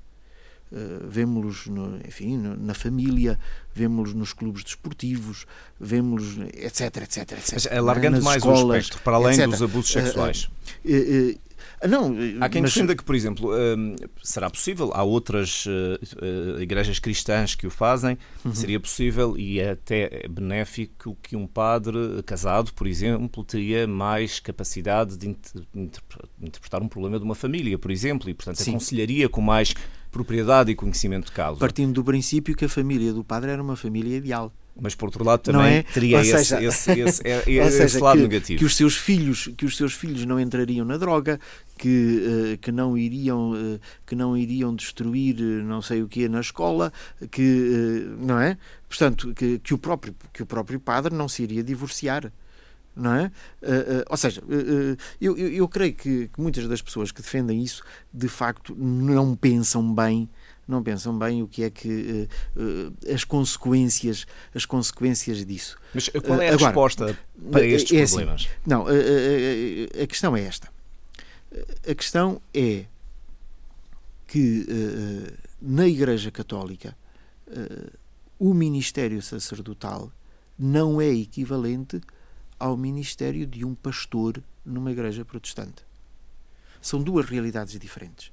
[0.70, 1.66] Uh, vemos-los
[2.06, 3.38] enfim, no, na família,
[3.74, 5.46] vemos-los nos clubes desportivos,
[5.80, 7.52] vemos etc, etc, etc.
[7.54, 9.48] Mas alargando mais escolas, o espectro, para além etc.
[9.48, 10.50] dos abusos eh, sexuais.
[10.84, 11.38] Uh, uh,
[11.86, 12.72] não, há quem mas...
[12.74, 18.18] defenda que, por exemplo, hum, será possível, há outras uh, igrejas cristãs que o fazem,
[18.44, 18.54] uhum.
[18.54, 25.16] seria possível e é até benéfico que um padre casado, por exemplo, teria mais capacidade
[25.16, 25.62] de inter
[26.40, 28.70] interpretar um problema de uma família, por exemplo, e, portanto, Sim.
[28.72, 29.72] aconselharia com mais
[30.10, 31.60] propriedade e conhecimento de causa.
[31.60, 34.52] Partindo do princípio que a família do padre era uma família ideal.
[34.80, 35.82] Mas por outro lado também é?
[35.82, 38.58] teria esse, seja, esse, esse, esse, esse lado que, negativo.
[38.60, 41.40] Que os seus filhos, que os seus filhos não entrariam na droga,
[41.76, 46.28] que, uh, que não iriam uh, que não iriam destruir uh, não sei o que
[46.28, 46.92] na escola,
[47.30, 48.56] que não é?
[48.88, 52.32] Portanto, que, que o próprio que o próprio padre não se iria divorciar
[52.98, 53.26] não é?
[53.62, 57.22] Uh, uh, ou seja, uh, eu, eu, eu, creio que, que, muitas das pessoas que
[57.22, 57.82] defendem isso,
[58.12, 60.28] de facto, não pensam bem,
[60.66, 62.28] não pensam bem o que é que
[63.10, 65.78] as consequências, as consequências disso.
[65.94, 67.18] Mas qual é a Agora, resposta
[67.50, 68.42] para estes é assim, problemas?
[68.42, 70.68] Assim, não, a questão é esta.
[71.88, 72.84] A questão é
[74.26, 74.66] que
[75.62, 76.94] na Igreja Católica
[78.38, 80.12] o ministério sacerdotal
[80.58, 81.98] não é equivalente
[82.58, 85.84] ao ministério de um pastor numa igreja protestante.
[86.80, 88.30] São duas realidades diferentes.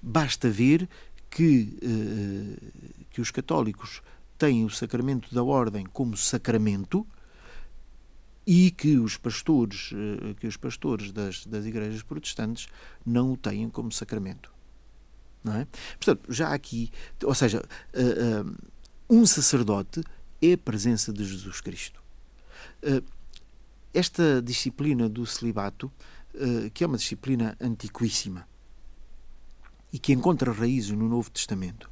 [0.00, 0.88] Basta ver
[1.30, 4.02] que, uh, que os católicos
[4.38, 7.06] têm o sacramento da ordem como sacramento
[8.46, 12.68] e que os pastores, uh, que os pastores das, das igrejas protestantes
[13.04, 14.52] não o têm como sacramento.
[15.42, 15.66] Não é?
[15.98, 16.90] Portanto, já aqui,
[17.22, 18.56] ou seja, uh,
[19.08, 20.02] um sacerdote
[20.40, 22.02] é a presença de Jesus Cristo.
[23.94, 25.90] Esta disciplina do celibato,
[26.34, 28.44] eh, que é uma disciplina antiquíssima
[29.92, 31.88] e que encontra raízes no Novo Testamento,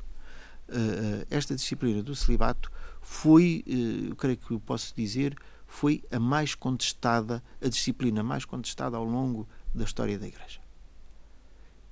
[0.68, 3.62] eh, eh, esta disciplina do celibato foi,
[4.08, 9.04] eu creio que eu posso dizer, foi a mais contestada, a disciplina mais contestada ao
[9.04, 10.60] longo da história da Igreja.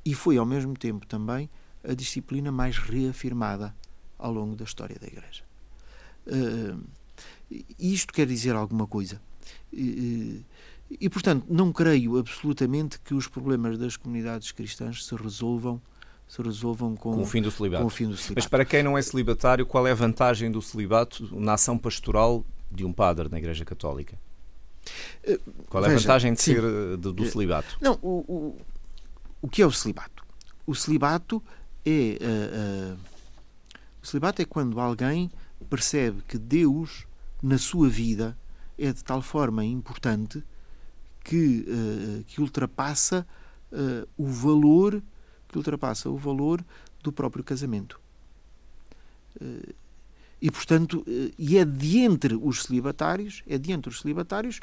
[0.04, 1.48] E foi, ao mesmo tempo, também
[1.84, 3.74] a disciplina mais reafirmada
[4.18, 5.44] ao longo da história da Igreja.
[6.26, 6.82] Uh,
[7.78, 9.20] isto quer dizer alguma coisa.
[9.72, 10.42] E,
[10.90, 15.80] e, portanto, não creio absolutamente que os problemas das comunidades cristãs se resolvam
[16.26, 17.82] se resolvam com, com, o fim do celibato.
[17.82, 18.34] com o fim do celibato.
[18.36, 22.44] Mas para quem não é celibatário, qual é a vantagem do celibato na ação pastoral
[22.70, 24.16] de um padre na Igreja Católica?
[25.24, 27.76] Eh, qual é a vantagem de ser eh, do, do celibato?
[27.80, 28.56] Não, o, o,
[29.42, 30.24] o que é o celibato?
[30.64, 31.42] O celibato
[31.84, 32.98] é uh, uh,
[34.00, 35.30] o celibato é quando alguém
[35.68, 37.06] percebe que Deus
[37.42, 38.36] na sua vida
[38.80, 40.42] é de tal forma importante
[41.22, 43.26] que, uh, que ultrapassa
[43.70, 45.02] uh, o valor
[45.48, 46.64] que ultrapassa o valor
[47.02, 48.00] do próprio casamento.
[49.40, 49.74] Uh,
[50.40, 51.04] e, portanto,
[51.38, 54.60] e é de entre os celibatários, é de entre os celibatários,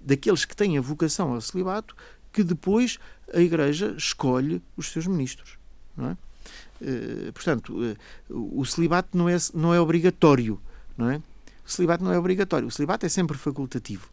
[0.00, 1.94] daqueles que têm a vocação ao celibato,
[2.32, 2.98] que depois
[3.34, 5.58] a Igreja escolhe os seus ministros.
[5.94, 6.16] Não é?
[7.34, 7.76] portanto,
[8.30, 10.58] o celibato não é, não é obrigatório,
[10.96, 11.20] não é?
[11.68, 14.08] O celibato não é obrigatório, o celibato é sempre facultativo.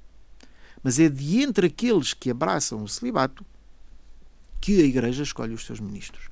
[0.84, 3.46] Mas é de entre aqueles que abraçam o celibato
[4.60, 6.28] que a Igreja escolhe os seus ministros.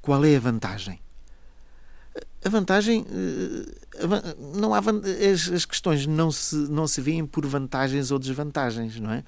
[0.00, 1.00] Qual é a vantagem?
[2.44, 3.04] A vantagem.
[3.10, 4.06] Eh,
[4.56, 4.80] não há,
[5.32, 9.24] as, questões não se, não se veem por vantagens ou desvantagens, não é?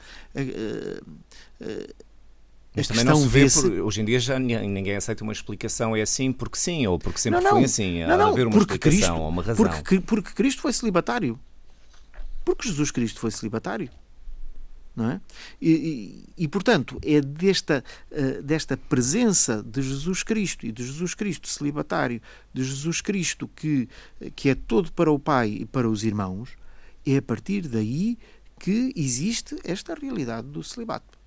[2.77, 5.33] Eh, eh, mas também não se vê, por, hoje em dia já ninguém aceita uma
[5.33, 8.03] explicação, é assim porque sim, ou porque sempre não, não, foi assim.
[8.03, 9.65] Há não, não, haver uma explicação Cristo, ou uma razão.
[9.67, 11.39] Porque, porque Cristo foi celibatário.
[12.45, 13.89] Porque Jesus Cristo foi celibatário.
[14.97, 15.21] Não é?
[15.61, 15.71] E,
[16.37, 17.83] e, e, portanto, é desta,
[18.13, 23.89] uh, desta presença de Jesus Cristo e de Jesus Cristo celibatário, de Jesus Cristo que,
[24.37, 26.51] que é todo para o Pai e para os irmãos,
[27.05, 28.17] é a partir daí
[28.61, 31.19] que existe esta realidade do celibato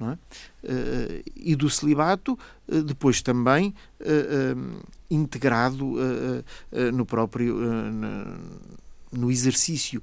[0.00, 0.12] é?
[0.12, 5.94] Uh, e do celibato, uh, depois também uh, integrado
[6.92, 7.56] no próprio
[9.12, 10.02] no exercício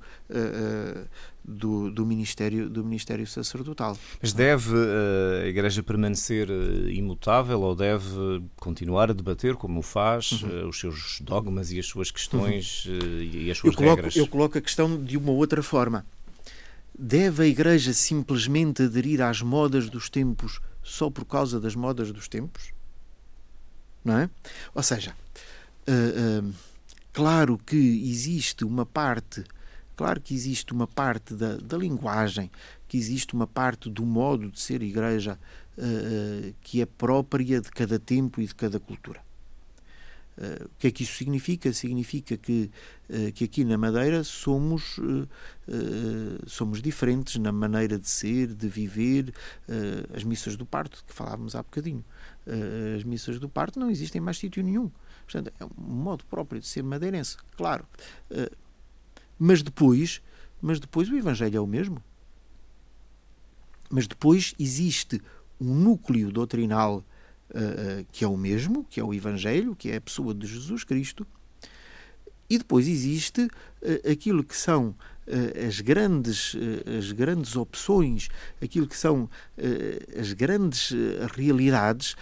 [1.43, 3.97] do, do, ministério do ministério sacerdotal.
[4.21, 4.73] Mas deve
[5.43, 6.47] a Igreja permanecer
[6.89, 10.69] imutável ou deve continuar a debater como faz uhum.
[10.69, 13.21] os seus dogmas e as suas questões uhum.
[13.21, 14.15] e as suas eu coloco, regras?
[14.15, 16.05] Eu coloco a questão de uma outra forma.
[16.97, 22.27] Deve a Igreja simplesmente aderir às modas dos tempos só por causa das modas dos
[22.27, 22.73] tempos?
[24.03, 24.29] Não é?
[24.73, 25.15] Ou seja,
[25.87, 26.53] uh, uh,
[27.13, 29.43] claro que existe uma parte,
[29.95, 32.51] claro que existe uma parte da, da linguagem,
[32.87, 35.39] que existe uma parte do modo de ser Igreja
[35.77, 39.21] uh, que é própria de cada tempo e de cada cultura.
[40.37, 41.71] Uh, o que é que isso significa?
[41.73, 42.71] Significa que,
[43.09, 45.27] uh, que aqui na Madeira somos, uh,
[46.47, 49.33] somos diferentes na maneira de ser, de viver.
[50.15, 52.03] as missas do parto, que falávamos há bocadinho,
[52.95, 54.89] as missas do parto não existem em mais sítio nenhum.
[55.25, 57.85] Portanto, é um modo próprio de ser madeirense, claro.
[59.39, 60.21] mas depois,
[60.61, 62.03] mas depois o Evangelho é o mesmo.
[63.89, 65.21] Mas depois existe
[65.59, 67.03] um núcleo doutrinal
[68.11, 71.25] que é o mesmo, que é o Evangelho, que é a pessoa de Jesus Cristo,
[72.51, 73.47] E depois existe
[74.11, 74.93] aquilo que são
[75.65, 76.53] as grandes,
[76.99, 78.27] as grandes opções,
[78.61, 79.29] aquilo que são
[80.19, 80.91] as grandes
[81.33, 82.17] realidades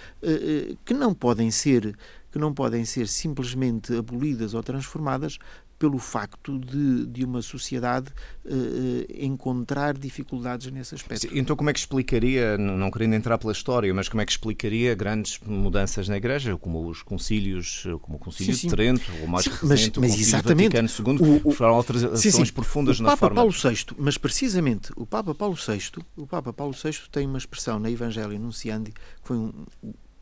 [0.85, 1.97] que não podem ser
[2.31, 5.39] que não podem ser simplesmente abolidas ou transformadas
[5.79, 8.09] pelo facto de, de uma sociedade
[8.45, 11.29] uh, encontrar dificuldades nesse aspecto.
[11.31, 14.93] Então, como é que explicaria, não querendo entrar pela história, mas como é que explicaria
[14.93, 18.67] grandes mudanças na Igreja, como os concílios, como o Concílio sim, sim.
[18.67, 22.51] de Trento, ou mais sim, recente, mas, mas exatamente, Vaticano II, o, o, foram alterações
[22.51, 23.35] profundas o na Papa forma...
[23.35, 27.79] Paulo VI, mas precisamente o Papa Paulo VI, o Papa Paulo VI tem uma expressão
[27.79, 29.53] na Evangelho Nunciandi, que foi um,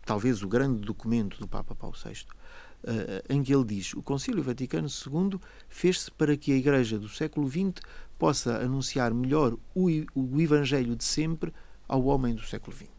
[0.06, 2.26] talvez o grande documento do Papa Paulo VI,
[3.30, 7.50] em que ele diz: o Concílio Vaticano II fez-se para que a Igreja do século
[7.50, 7.82] XX
[8.18, 11.54] possa anunciar melhor o, o Evangelho de sempre
[11.88, 12.90] ao homem do século XX.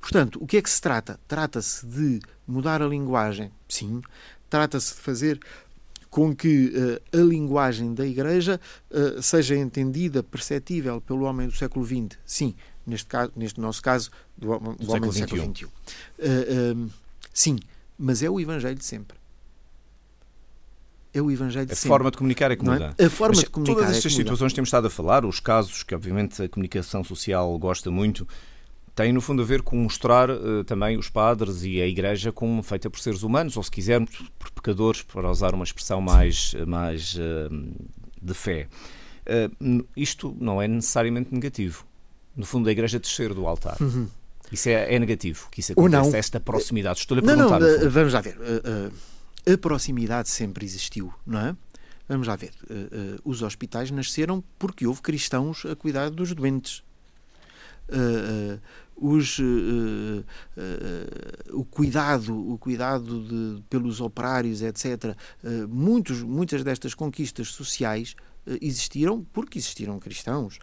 [0.00, 1.18] Portanto, o que é que se trata?
[1.26, 4.02] Trata-se de mudar a linguagem, sim.
[4.50, 5.40] Trata-se de fazer
[6.10, 8.60] com que uh, a linguagem da Igreja
[8.90, 12.54] uh, seja entendida, perceptível pelo homem do século XX, sim.
[12.86, 15.64] Neste, caso, neste nosso caso, do, do, do homem do século XXI.
[15.64, 16.90] Uh,
[17.32, 17.58] sim,
[17.98, 19.16] mas é o Evangelho de sempre.
[21.12, 21.88] É o Evangelho de a sempre.
[21.88, 22.70] A forma de comunicar é que é?
[22.70, 22.94] muda.
[22.98, 23.04] É?
[23.04, 25.24] A forma mas de comunicar todas é estas é situações que temos estado a falar,
[25.24, 28.26] os casos que obviamente a comunicação social gosta muito,
[28.94, 32.62] têm no fundo a ver com mostrar uh, também os padres e a Igreja como
[32.62, 37.14] feita por seres humanos, ou se quisermos, por pecadores, para usar uma expressão mais, mais
[37.14, 37.74] uh,
[38.20, 38.68] de fé.
[39.26, 41.84] Uh, isto não é necessariamente negativo.
[42.36, 43.76] No fundo, a Igreja descer do altar.
[43.80, 44.08] Uhum.
[44.54, 47.00] Isso é, é negativo, que isso acontece, esta proximidade.
[47.00, 47.58] Estou-lhe a perguntar.
[47.58, 48.38] Não, não, vamos lá ver.
[49.52, 51.56] a proximidade sempre existiu, não é?
[52.08, 52.52] Vamos lá ver.
[53.24, 56.84] os hospitais nasceram porque houve cristãos a cuidar dos doentes.
[58.96, 59.40] os,
[61.50, 65.16] o cuidado, o cuidado de, pelos operários, etc.
[65.68, 68.14] muitos, muitas destas conquistas sociais
[68.60, 70.58] existiram porque existiram cristãos.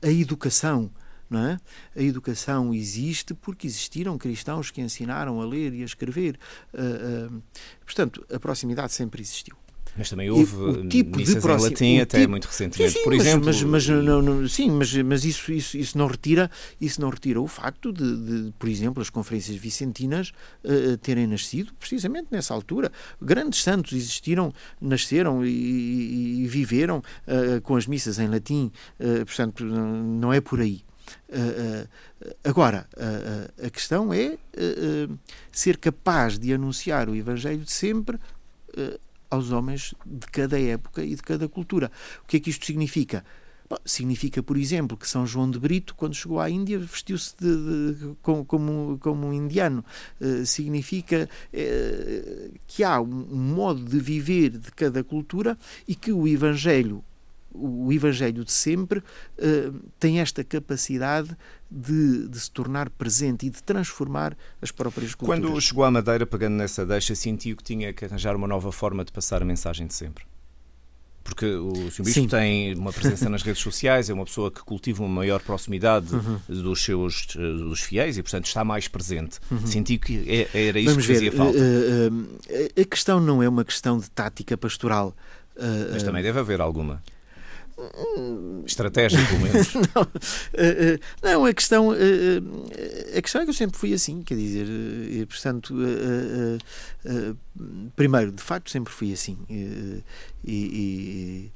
[0.00, 0.90] a educação
[1.30, 1.60] não é?
[1.96, 6.38] A educação existe porque existiram cristãos que ensinaram a ler e a escrever.
[6.74, 7.42] Uh, uh,
[7.84, 9.56] portanto, a proximidade sempre existiu.
[9.96, 11.64] Mas também houve tipo missas de proxim...
[11.64, 12.30] em latim até tipo...
[12.30, 13.46] muito recentemente, sim, sim, por mas, exemplo.
[13.46, 16.50] Mas, mas, não, não, sim, mas, mas isso, isso, isso, não retira,
[16.80, 20.32] isso não retira o facto de, de por exemplo, as conferências vicentinas
[20.64, 22.92] uh, terem nascido precisamente nessa altura.
[23.20, 28.70] Grandes santos existiram, nasceram e, e, e viveram uh, com as missas em latim,
[29.00, 30.82] uh, portanto, não é por aí.
[31.28, 31.84] Uh,
[32.24, 34.38] uh, agora, uh, a questão é
[35.52, 38.18] ser capaz de anunciar o Evangelho de sempre
[39.30, 41.90] aos homens de cada época e de cada cultura.
[42.22, 43.24] O que é que isto significa?
[43.68, 47.34] Bom, significa, por exemplo, que São João de Brito, quando chegou à Índia, vestiu-se
[48.22, 49.84] como, como, como, um indiano.
[50.44, 51.28] significa
[52.66, 55.56] que há um modo de viver de cada cultura
[55.86, 57.04] e que o Evangelho
[57.52, 61.36] o Evangelho de sempre uh, tem esta capacidade
[61.70, 65.40] de, de, se tornar presente e de transformar as próprias culturas.
[65.40, 69.04] Quando chegou à Madeira, pegando nessa deixa, sentiu que tinha que arranjar uma nova forma
[69.04, 70.24] de passar a mensagem de sempre?
[71.22, 72.02] Porque o Sr.
[72.02, 76.14] Bispo tem uma presença nas redes sociais, é uma pessoa que cultiva uma maior proximidade
[76.14, 76.40] uhum.
[76.48, 79.38] dos seus dos fiéis e, portanto, está mais presente.
[79.50, 79.66] Uhum.
[79.66, 81.58] Senti que é, era isso Vamos que fazia ver, falta.
[81.58, 85.14] Uh, uh, a questão não é uma questão de tática pastoral.
[85.92, 87.02] Mas também deve haver alguma.
[88.66, 89.74] Estratégia, pelo menos.
[89.94, 94.22] não, uh, uh, não, a questão, uh, a questão é que eu sempre fui assim,
[94.22, 95.74] quer dizer, e, portanto,
[97.96, 99.38] primeiro, de facto, sempre fui assim.
[99.48, 100.02] e,
[100.44, 101.52] e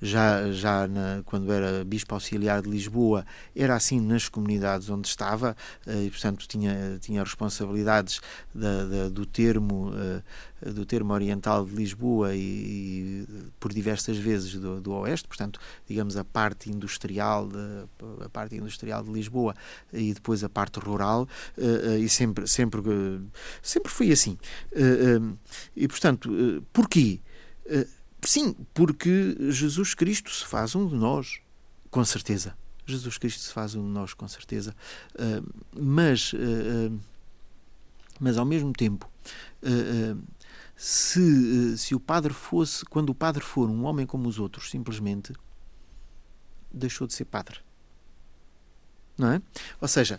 [0.00, 5.56] já, já na, quando era Bispo Auxiliar de Lisboa, era assim nas comunidades onde estava,
[5.86, 8.20] eh, e portanto tinha, tinha responsabilidades
[8.54, 10.22] da, da, do termo eh,
[10.70, 13.26] do termo oriental de Lisboa e, e
[13.58, 17.86] por diversas vezes do, do, Oeste, portanto, digamos a parte industrial de,
[18.22, 19.54] a parte industrial de Lisboa
[19.90, 21.26] e depois a parte rural
[21.56, 22.80] eh, e sempre sempre
[23.62, 24.36] sempre fui assim.
[25.74, 26.30] E portanto
[26.72, 27.20] porquê
[28.22, 31.40] Sim, porque Jesus Cristo se faz um de nós,
[31.90, 32.56] com certeza.
[32.86, 34.74] Jesus Cristo se faz um de nós, com certeza.
[35.14, 35.46] Uh,
[35.80, 36.98] mas, uh,
[38.18, 39.10] mas, ao mesmo tempo,
[39.62, 40.20] uh,
[40.76, 45.32] se, se o padre fosse, quando o padre for um homem como os outros, simplesmente
[46.72, 47.58] deixou de ser padre.
[49.16, 49.42] Não é?
[49.80, 50.18] Ou seja,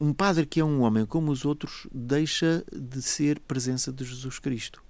[0.00, 4.38] um padre que é um homem como os outros deixa de ser presença de Jesus
[4.38, 4.83] Cristo.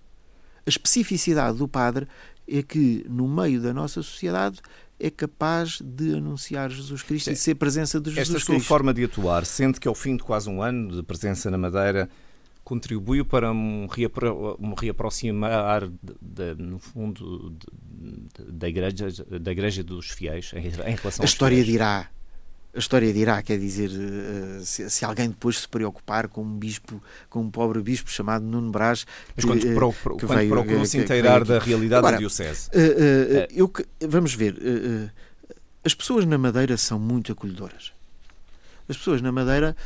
[0.67, 2.07] A especificidade do padre
[2.49, 4.61] é que, no meio da nossa sociedade,
[4.99, 7.31] é capaz de anunciar Jesus Cristo Sim.
[7.33, 8.53] e de ser presença de Jesus Esta Cristo.
[8.53, 11.51] Esta sua forma de atuar, sente que ao fim de quase um ano de presença
[11.51, 12.09] na Madeira,
[12.63, 19.11] contribuiu para um, reapro um reaproximar, de, de, no fundo, de, da, igreja,
[19.41, 21.71] da igreja dos fiéis em, em relação A história fiéis.
[21.71, 22.09] dirá
[22.75, 27.01] a história dirá, quer dizer, eh, se, se, alguém depois se preocupar com um bispo,
[27.31, 29.07] com um pobre bispo chamado Nuno Brás.
[29.37, 32.69] Mas quando, pro, pro, quando veio, procurou se inteirar da realidade Agora, da Diocese.
[32.69, 33.73] Uh, uh, eu,
[34.09, 34.57] vamos ver,
[35.85, 37.93] as pessoas na Madeira são muito acolhedoras.
[38.89, 39.77] As pessoas na Madeira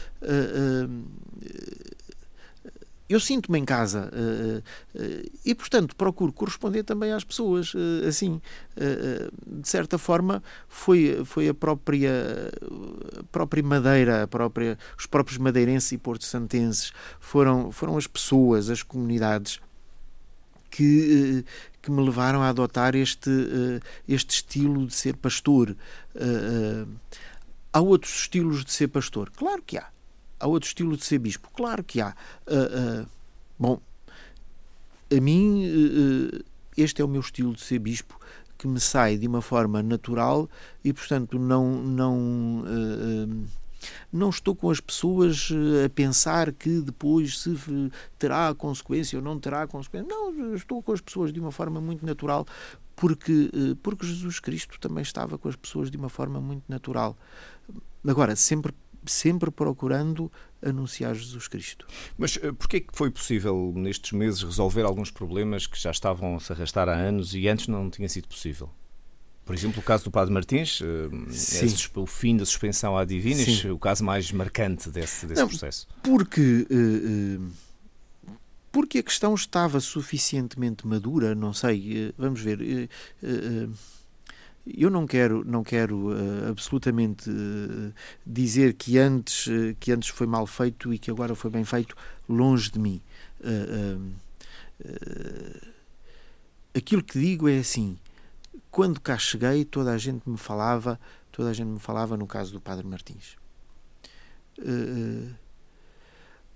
[3.09, 4.59] eu sinto-me em casa uh,
[4.99, 7.73] uh, e, portanto, procuro corresponder também às pessoas.
[8.07, 8.41] Assim,
[9.47, 12.13] de certa forma, foi, foi a própria,
[13.19, 18.83] a própria Madeira, a própria, os próprios madeirenses e porto-santenses foram, foram as pessoas, as
[18.83, 19.61] comunidades
[20.71, 21.45] que,
[21.81, 23.31] que me levaram a adotar este,
[24.07, 25.77] este estilo de ser pastor.
[27.73, 29.31] há outros estilos de ser pastor?
[29.31, 29.87] Claro que há
[30.41, 31.51] Há outro estilo de ser bispo?
[31.55, 32.15] Claro que há.
[32.47, 33.07] Uh, uh,
[33.59, 33.81] bom,
[35.11, 36.45] a mim, uh,
[36.77, 38.19] este é o meu estilo de ser bispo,
[38.57, 40.49] que me sai de uma forma natural
[40.85, 41.83] e, portanto, não.
[41.83, 42.65] não
[44.13, 45.51] não estou com as pessoas
[45.85, 47.57] a pensar que depois se
[48.19, 50.09] terá consequência ou não terá consequência.
[50.09, 52.45] Não, estou com as pessoas de uma forma muito natural,
[52.97, 57.17] porque, porque Jesus Cristo também estava com as pessoas de uma forma muito natural.
[58.05, 58.75] Agora, sempre
[59.09, 60.31] sempre procurando
[60.63, 61.87] anunciar Jesus Cristo.
[62.17, 66.41] Mas uh, porquê que foi possível nestes meses resolver alguns problemas que já estavam a
[66.41, 68.71] se arrastar há anos e antes não tinha sido possível?
[69.45, 73.71] Por exemplo, o caso do Padre Martins, é o fim da suspensão à Divinis, Sim.
[73.71, 75.89] o caso mais marcante desse, desse não, processo.
[76.03, 77.47] Porque, uh,
[78.71, 82.91] porque a questão estava suficientemente madura, não sei, vamos ver
[84.77, 87.93] eu não quero, não quero uh, absolutamente uh,
[88.27, 91.97] dizer que antes, uh, que antes foi mal feito e que agora foi bem feito,
[92.29, 93.01] longe de mim.
[96.77, 97.97] aquilo que digo é assim:
[98.71, 101.01] quando cá cheguei, toda a gente me falava,
[101.33, 103.37] toda a gente me falava no caso do Padre Martins.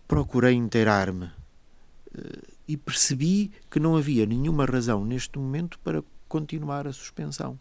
[0.07, 1.31] procurei inteirar-me
[2.69, 7.59] e percebi que não havia nenhuma razão neste momento para continuar a suspensão.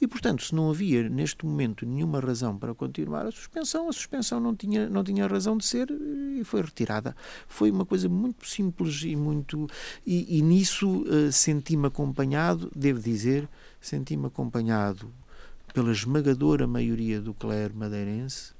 [0.00, 4.38] E, portanto, se não havia neste momento nenhuma razão para continuar a suspensão, a suspensão
[4.38, 7.16] não tinha, não tinha razão de ser e foi retirada.
[7.48, 9.66] Foi uma coisa muito simples e muito.
[10.04, 13.48] E, e nisso uh, senti-me acompanhado, devo dizer,
[13.80, 15.10] senti-me acompanhado
[15.72, 18.54] pela esmagadora maioria do clero madeirense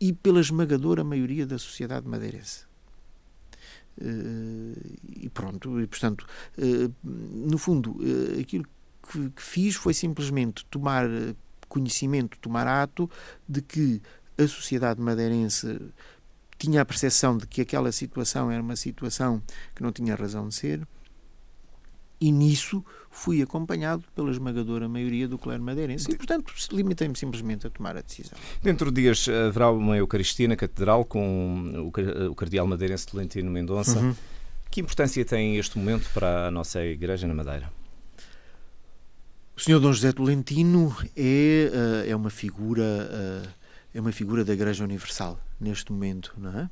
[0.00, 2.66] e pela esmagadora maioria da sociedade madeirense.
[4.00, 4.74] Uh,
[5.16, 6.26] e pronto, e portanto,
[6.58, 8.66] uh, no fundo, uh, aquilo
[9.12, 11.06] que, que fiz foi simplesmente tomar
[11.68, 13.10] conhecimento, tomar ato
[13.48, 14.00] de que
[14.38, 15.80] a sociedade madeirense
[16.58, 19.42] tinha a percepção de que aquela situação era uma situação
[19.74, 20.86] que não tinha razão de ser,
[22.20, 27.70] e nisso fui acompanhado pela esmagadora maioria do clero madeirense e, portanto, limitei-me simplesmente a
[27.70, 28.38] tomar a decisão.
[28.62, 31.90] Dentro de dias haverá uma Eucaristia na Catedral com
[32.30, 33.98] o cardeal madeirense Tolentino Mendonça.
[33.98, 34.14] Uhum.
[34.70, 37.70] Que importância tem este momento para a nossa Igreja na Madeira?
[39.54, 41.70] O Senhor Dom José Tolentino é,
[42.06, 43.48] uh, é uma figura uh,
[43.94, 46.70] é uma figura da Igreja Universal neste momento, não é?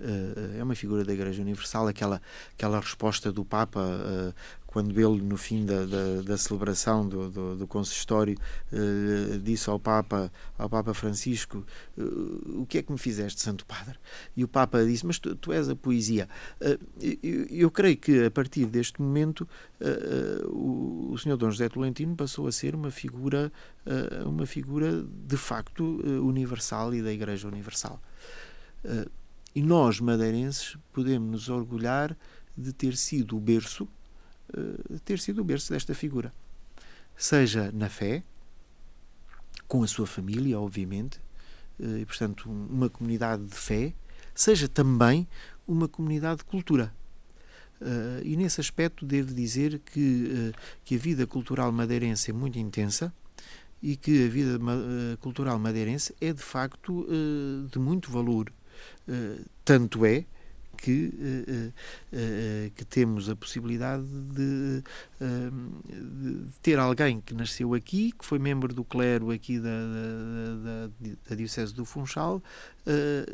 [0.00, 2.20] Uh, é uma figura da Igreja Universal, aquela,
[2.52, 4.34] aquela resposta do Papa
[4.74, 8.36] quando ele, no fim da, da, da celebração do, do, do consistório,
[8.72, 11.64] uh, disse ao Papa, ao Papa Francisco:
[11.96, 13.96] uh, O que é que me fizeste, Santo Padre?
[14.36, 16.28] E o Papa disse: Mas tu, tu és a poesia.
[17.22, 19.48] Eu, eu, creio que a partir deste momento
[20.48, 23.52] o, o Senhor Dom José Tolentino passou a ser uma figura,
[24.26, 25.84] uma figura de facto
[26.20, 28.02] universal e da Igreja Universal.
[29.54, 32.16] e nós, madeirenses, podemos nos orgulhar
[32.56, 34.03] de ter sido o berço eh,
[35.04, 36.32] ter sido o berço desta figura.
[37.16, 38.22] Seja na fé,
[39.66, 41.20] com a sua família, obviamente,
[41.80, 43.94] eh, e portanto uma comunidade de fé,
[44.34, 45.26] seja também
[45.66, 46.92] uma comunidade de cultura.
[47.80, 50.52] Uh, e nesse aspecto devo dizer que,
[50.84, 53.12] que a vida cultural madeirense é muito intensa
[53.82, 54.58] e que a vida
[55.20, 57.06] cultural madeirense é de facto
[57.70, 58.50] de muito valor.
[59.64, 60.24] tanto é
[60.74, 61.72] que, uh,
[62.16, 64.82] uh, que temos a possibilidade de,
[65.20, 71.14] de, ter alguém que nasceu aqui, que foi membro do clero aqui da, da, da,
[71.28, 72.42] da Diocese do Funchal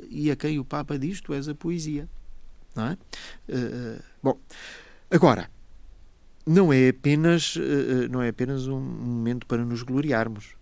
[0.09, 2.09] e a quem o Papa diz: Tu és a poesia.
[2.74, 2.99] Não é?
[4.22, 4.38] bom,
[5.11, 5.51] agora.
[6.47, 7.55] Não é apenas
[8.11, 10.57] não é apenas um momento para nos gloriarmos,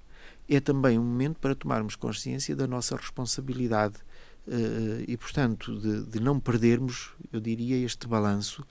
[0.49, 3.97] é também um momento para tomarmos consciência da nossa responsabilidade
[5.07, 8.64] e, portanto, de, de, não perdermos, eu diria, este balanço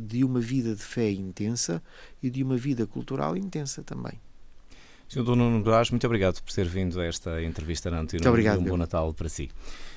[0.00, 1.82] de uma vida de fé intensa
[2.22, 4.20] e de uma vida cultural intensa também.
[5.08, 5.24] Sr.
[5.36, 8.20] Nuno Brás, muito obrigado por ter vindo a esta entrevista na Antena.
[8.20, 8.60] Muito obrigado.
[8.60, 9.50] Um bom Natal para si.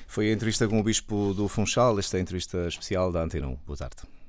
[0.06, 3.48] Foi a entrevista com o Bispo do Funchal, esta é a entrevista especial da Antena
[3.48, 3.58] 1.
[3.66, 4.19] Boa tarde.